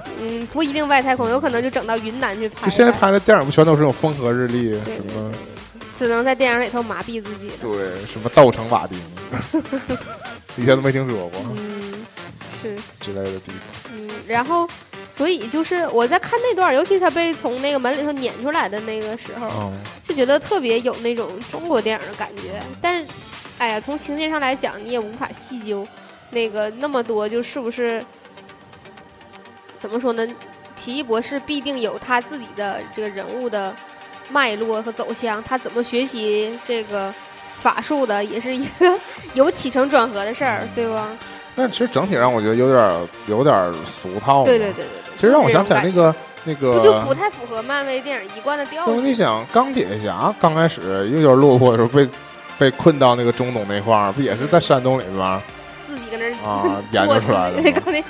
[0.43, 2.64] 嗯，不一定外太空，有可能就整到云南去拍。
[2.66, 5.30] 就现在拍的电影不全都是那种风和日丽，对什么
[5.97, 7.57] 只能在电影里头麻痹自己的。
[7.61, 7.72] 对
[8.07, 8.99] 什么稻城瓦丁，
[10.57, 12.05] 以前都没听说过嗯，
[12.61, 13.93] 是，之类的地方。
[13.95, 14.68] 嗯，然后，
[15.09, 19.72] 所以就是我在看那段，尤其他被从那个门里头撵出来的那个时候，嗯，
[20.03, 22.61] 就觉得特别有那种中国电影的感觉。
[22.80, 23.05] 但，
[23.59, 25.86] 哎呀，从情节上来讲，你也无法细究
[26.30, 28.05] 那个那么多，就是不是
[29.82, 30.24] 怎么说呢？
[30.76, 33.74] 奇异博士必定有他自己的这个人物的
[34.30, 37.12] 脉络和走向，他怎么学习这个
[37.56, 38.96] 法术的，也是一个
[39.34, 41.08] 有起承转合的事儿，对吧？
[41.56, 44.44] 但其实整体上我觉得有点儿有点儿俗套。
[44.44, 44.74] 对对对。
[44.74, 45.16] 对对。
[45.16, 46.14] 其实让我想起来那个。
[46.44, 49.24] 那个，不就不太符合漫威电影一贯的调因为你性？
[49.24, 52.08] 想，钢铁侠刚开始有点落魄的时候，被
[52.58, 55.40] 被困到那个中东那块儿，不也是在山洞里边儿
[55.86, 57.62] 自己搁那儿啊 研究出来的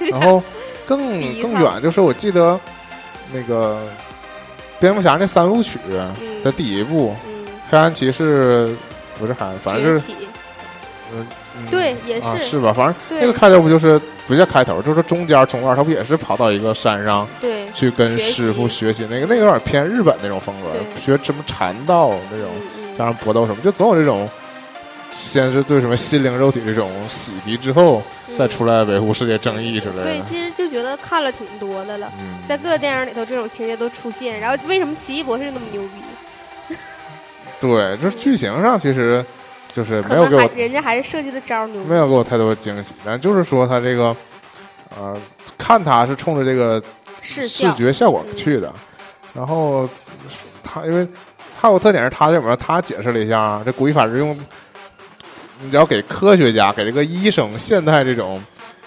[0.08, 0.42] 然后
[0.86, 0.98] 更
[1.40, 2.58] 更远，就是我记得
[3.32, 3.80] 那个
[4.80, 5.78] 蝙蝠侠那三部曲
[6.42, 8.68] 的第一部《嗯，黑暗骑士》，
[9.18, 10.12] 不是黑暗，反正是，
[11.14, 11.26] 嗯，
[11.56, 12.72] 嗯对，也啊是，是吧？
[12.72, 20.68] 反正那个开头不就是不叫开头，就是中间中段，他不也是跑到一个山上对，去跟师傅学习那个，那个有点偏日本那种风格，
[21.00, 22.48] 学什么禅道那种，
[22.96, 24.28] 加上搏斗什么，就总有这种
[25.16, 28.02] 先是对什么心灵肉体这种洗涤之后，
[28.36, 30.24] 再出来维护世界正义之所以类的。
[30.24, 36.76] 其实就觉得看了挺多的了，嗯，在各个电影里头这种情节都出现，然后为什么奇异博士那么牛逼？
[37.60, 39.24] 对，就是剧情上其实
[39.70, 41.88] 就是没有给我人家还是设计的招儿牛逼。
[41.88, 44.16] 没有给我太多的惊喜，但就是说他这个，
[44.98, 45.16] 呃，
[45.56, 46.82] 看他是冲着这个
[47.20, 48.72] 视视，觉效果去的，
[49.32, 49.88] 然后
[50.64, 51.06] 他因为
[51.60, 54.36] 还有特点是他这里面他解释了一下，这古一法师用，
[55.62, 58.42] 你只要给科学家、给这个医生、现代这种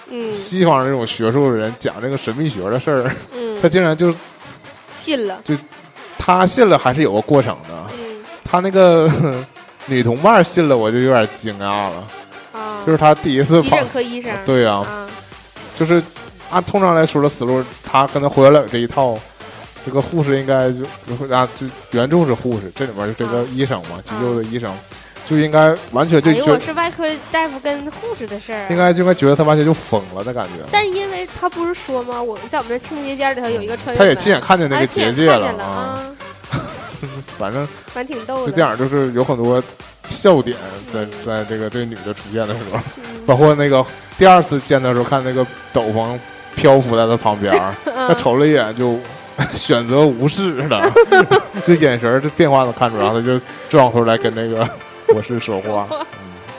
[0.10, 0.34] 嗯。
[0.34, 3.04] 西方这种学术的人讲这个神秘学的事儿，
[3.62, 4.14] 他嗯，竟然就
[4.92, 5.56] 信了，就
[6.18, 7.86] 他信了，还是有个过程的。
[7.98, 8.24] 嗯。
[8.44, 9.12] 他那个
[9.88, 12.08] 女同伴信了，我就有点惊讶了，
[12.54, 15.10] 啊，就是他第一次跑急诊，科医生，对呀、啊，
[15.76, 16.02] 就是
[16.52, 19.18] 按通常来说的思路，他跟他回来这一套，
[19.86, 20.84] 这个护士应该就
[21.36, 23.46] 啊，这原著是护士，这里面是这个啊。
[23.52, 24.72] 医生嘛，急救的医生，
[25.28, 28.68] 就应该完全就觉我是外科大夫跟护士的事儿啊。
[28.70, 30.64] 应该就应该觉得他完全就疯了的感觉。
[30.72, 32.22] 但因为他不是说吗？
[32.22, 36.06] 我们在我们的清洁间里头有一个穿越，他也亲眼看见那个结界了啊，
[36.52, 36.62] 啊，
[37.38, 38.52] 反正反正挺逗的。
[38.52, 39.62] 这电影就是有很多
[40.08, 40.56] 笑点
[40.94, 43.84] 在在这个这个女的出现的时候，嗯 包括那个
[44.18, 46.18] 第二次见的时候，看那个斗篷
[46.56, 49.00] 漂浮在他旁边儿，他 嗯瞅了一眼就
[49.54, 50.90] 选择无视了，
[51.66, 54.68] 这眼神这变化都看出来，他就转过头来跟那个
[55.08, 55.88] 博士说话。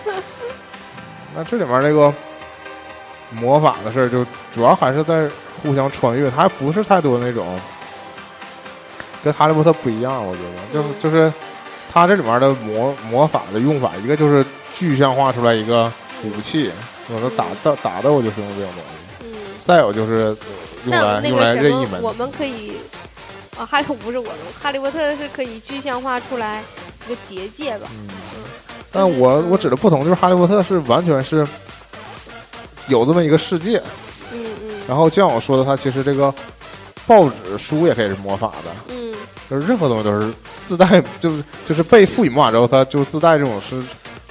[0.07, 0.23] 嗯，
[1.35, 2.13] 那这里面那个
[3.31, 5.29] 魔法的事儿，就主要还是在
[5.63, 7.59] 互相穿越，它还不是太多那种
[9.25, 11.33] 跟哈利波特不一样，我觉得就是嗯就是
[11.93, 14.45] 它这里面的魔魔法的用法，一个就是
[14.75, 15.93] 具象化出来一个
[16.23, 16.71] 武器，
[17.11, 19.27] 有的打斗打斗就是用这种东西，嗯，
[19.65, 20.37] 再有就是
[20.91, 22.13] 呃用来用来任意门我。
[22.13, 22.77] 们可以
[23.59, 26.63] 啊，哈利不是我们，哈利波特是可以具象化出来
[27.07, 27.89] 一个结界吧？
[27.91, 28.09] 嗯，
[28.91, 31.47] 但我我指的不同就是哈利波特是完全是
[32.89, 33.79] 有这么一个世界，
[34.33, 36.33] 嗯嗯然后就像我说的，它其实这个
[37.07, 39.15] 报纸书也可以是魔法的，嗯
[39.51, 43.83] 就是任何东西都是自带，就是就是被赋予魔法之后，它就自带这种是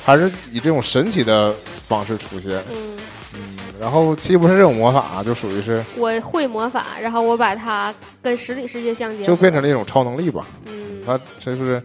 [0.04, 1.54] 还是以这种神奇的
[1.88, 2.62] 方式出现。
[2.72, 2.98] 嗯，
[3.34, 10.46] 嗯，然后其实不是这种魔法，就属于是我会魔法，然后我把它跟实体世界相结合，就变成了一种超能力吧。
[10.66, 10.74] 嗯
[11.06, 11.82] 他就是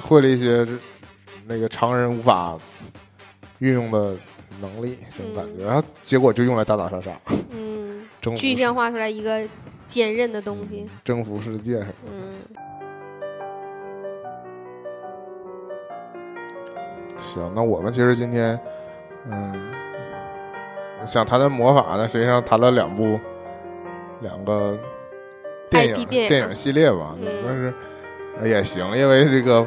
[0.00, 0.64] 会了一些
[1.46, 2.58] 那个常人无法
[3.58, 4.14] 运用的
[4.60, 7.10] 能力，这种感觉，然后结果就用来打打杀杀，
[7.50, 9.42] 嗯，征服具象化出来一个
[9.86, 11.78] 坚韧的东西，征服世界。
[11.78, 12.12] 什么的。
[12.12, 12.34] 嗯。
[17.18, 18.58] 行，那我们其实今天，
[19.30, 19.72] 嗯，
[21.06, 23.20] 想谈谈魔法呢，实际上谈了两部，
[24.20, 24.78] 两个
[25.68, 26.28] 电影 IP 电影。
[26.28, 27.28] 电影系列吧，嗯。
[27.46, 27.74] 但是
[28.40, 29.66] 呃也行，因为这个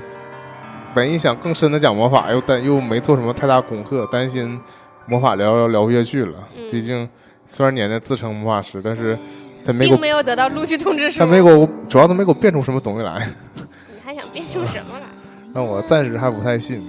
[0.94, 4.60] 本意想更深的讲魔法，又担又没做什么太大功课，担心
[5.06, 6.34] 魔法聊聊聊不下去了。
[6.58, 7.08] 嗯毕竟
[7.48, 9.18] 虽然年年自称魔法师，但是
[9.66, 13.30] 他没给我，并没有得到录取通知书，他没给我，主要他没给我变出什么东西来，
[13.94, 15.06] 你还想变出什么来？
[15.54, 16.84] 那我暂时还不太信。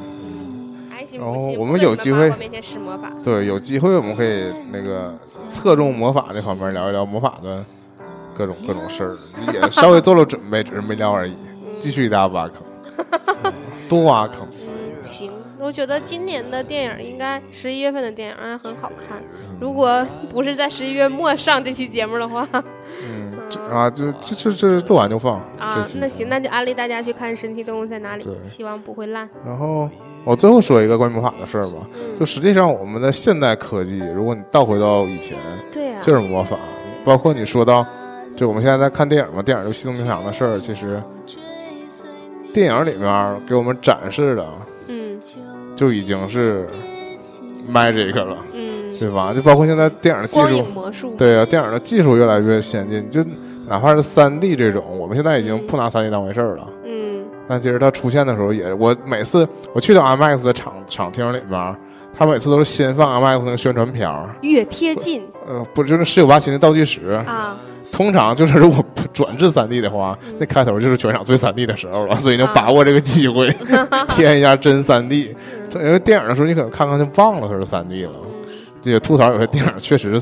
[1.12, 1.48] 然后？
[1.58, 2.32] 我们有机会
[3.22, 5.14] 对，有机会我们可以那个
[5.50, 7.64] 侧重魔法这方面聊一聊魔法的
[8.36, 9.16] 各种各种事儿，
[9.52, 11.32] 也稍微做了准备，只是没聊而已。
[11.66, 12.62] 嗯继续给大家挖坑，
[13.88, 14.46] 多挖坑。
[15.02, 19.22] 行，我觉得今年的电影应该十一月份的电影啊很好看。
[19.60, 29.28] 如果不是在十一月末上这期节目的话，嗯， 这啊，就这这这录完就放啊，那行，那就安利大家去看《神奇动物在哪里》，希望不会烂。
[29.44, 29.88] 然后
[30.24, 35.36] 我最后说一个关于魔法的事儿吧，嗯就，实际上我们的现代科技，如果你倒回到以前，
[35.70, 36.56] 对啊，就是魔法，
[37.04, 37.84] 包括你说到，
[38.36, 41.00] 就我们现在在看电影嘛，电影就稀松平常的事儿，其实
[42.54, 44.46] 电影里面给我们展示的
[44.88, 45.20] 嗯。
[45.76, 46.66] 就已经是
[47.70, 49.34] magic 了，嗯，对吧？
[49.34, 53.24] 就包括现在电影的技光术，影魔术，对啊，电影的技术越来越先进，就
[53.66, 56.68] 哪怕是三 D 这种，我们现在已经不拿三 D 当回事儿了。
[56.84, 57.24] 嗯。
[57.48, 61.76] 但其实它出现的时候也，我每次我去到 IMAX 的场场厅里面，
[62.16, 65.26] 他每次都是先放 IMAX 那个宣传片儿，越贴近。
[65.48, 67.10] 呃，不就是十有八七的倒计时。
[67.26, 67.56] 啊，
[67.94, 70.34] 通常就是如果转至三 D 的话，嗯。
[70.40, 73.48] 那开头就是全场最三 D 的时候了，所以就啊把握这个机会，
[74.10, 75.34] 体验一下真三 D。
[75.74, 80.20] 因为电影的时候你可能看看就忘了它是三 D 了，嗯也吐槽有些电影确实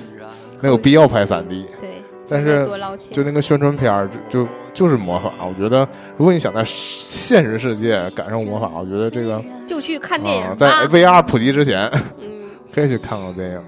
[0.60, 1.66] 没有必要拍三 D。
[1.80, 1.90] 对，
[2.28, 2.64] 但是
[3.10, 5.30] 就那个宣传片儿，就就就是魔法。
[5.40, 13.60] 我觉得，如果你想在现实世界感受魔法，我觉得这个就去看电影啊，在 VR 普及之前，嗯， 可以去看看电影。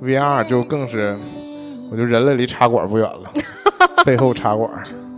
[0.00, 1.18] VR 就更是，
[1.90, 3.32] 我觉得人类离茶馆不远了，
[4.04, 4.70] 背后茶馆。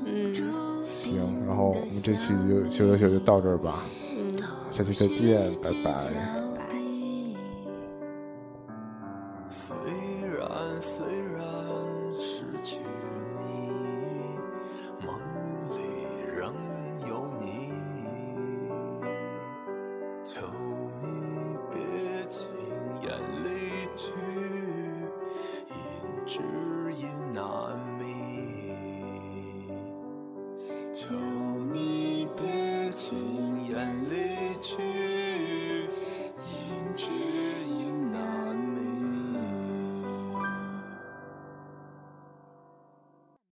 [0.04, 0.34] 嗯
[0.82, 3.84] 行，然后我们这期就修修修就到这儿吧。
[4.16, 4.38] 嗯，
[4.70, 6.39] 下期再见，拜拜。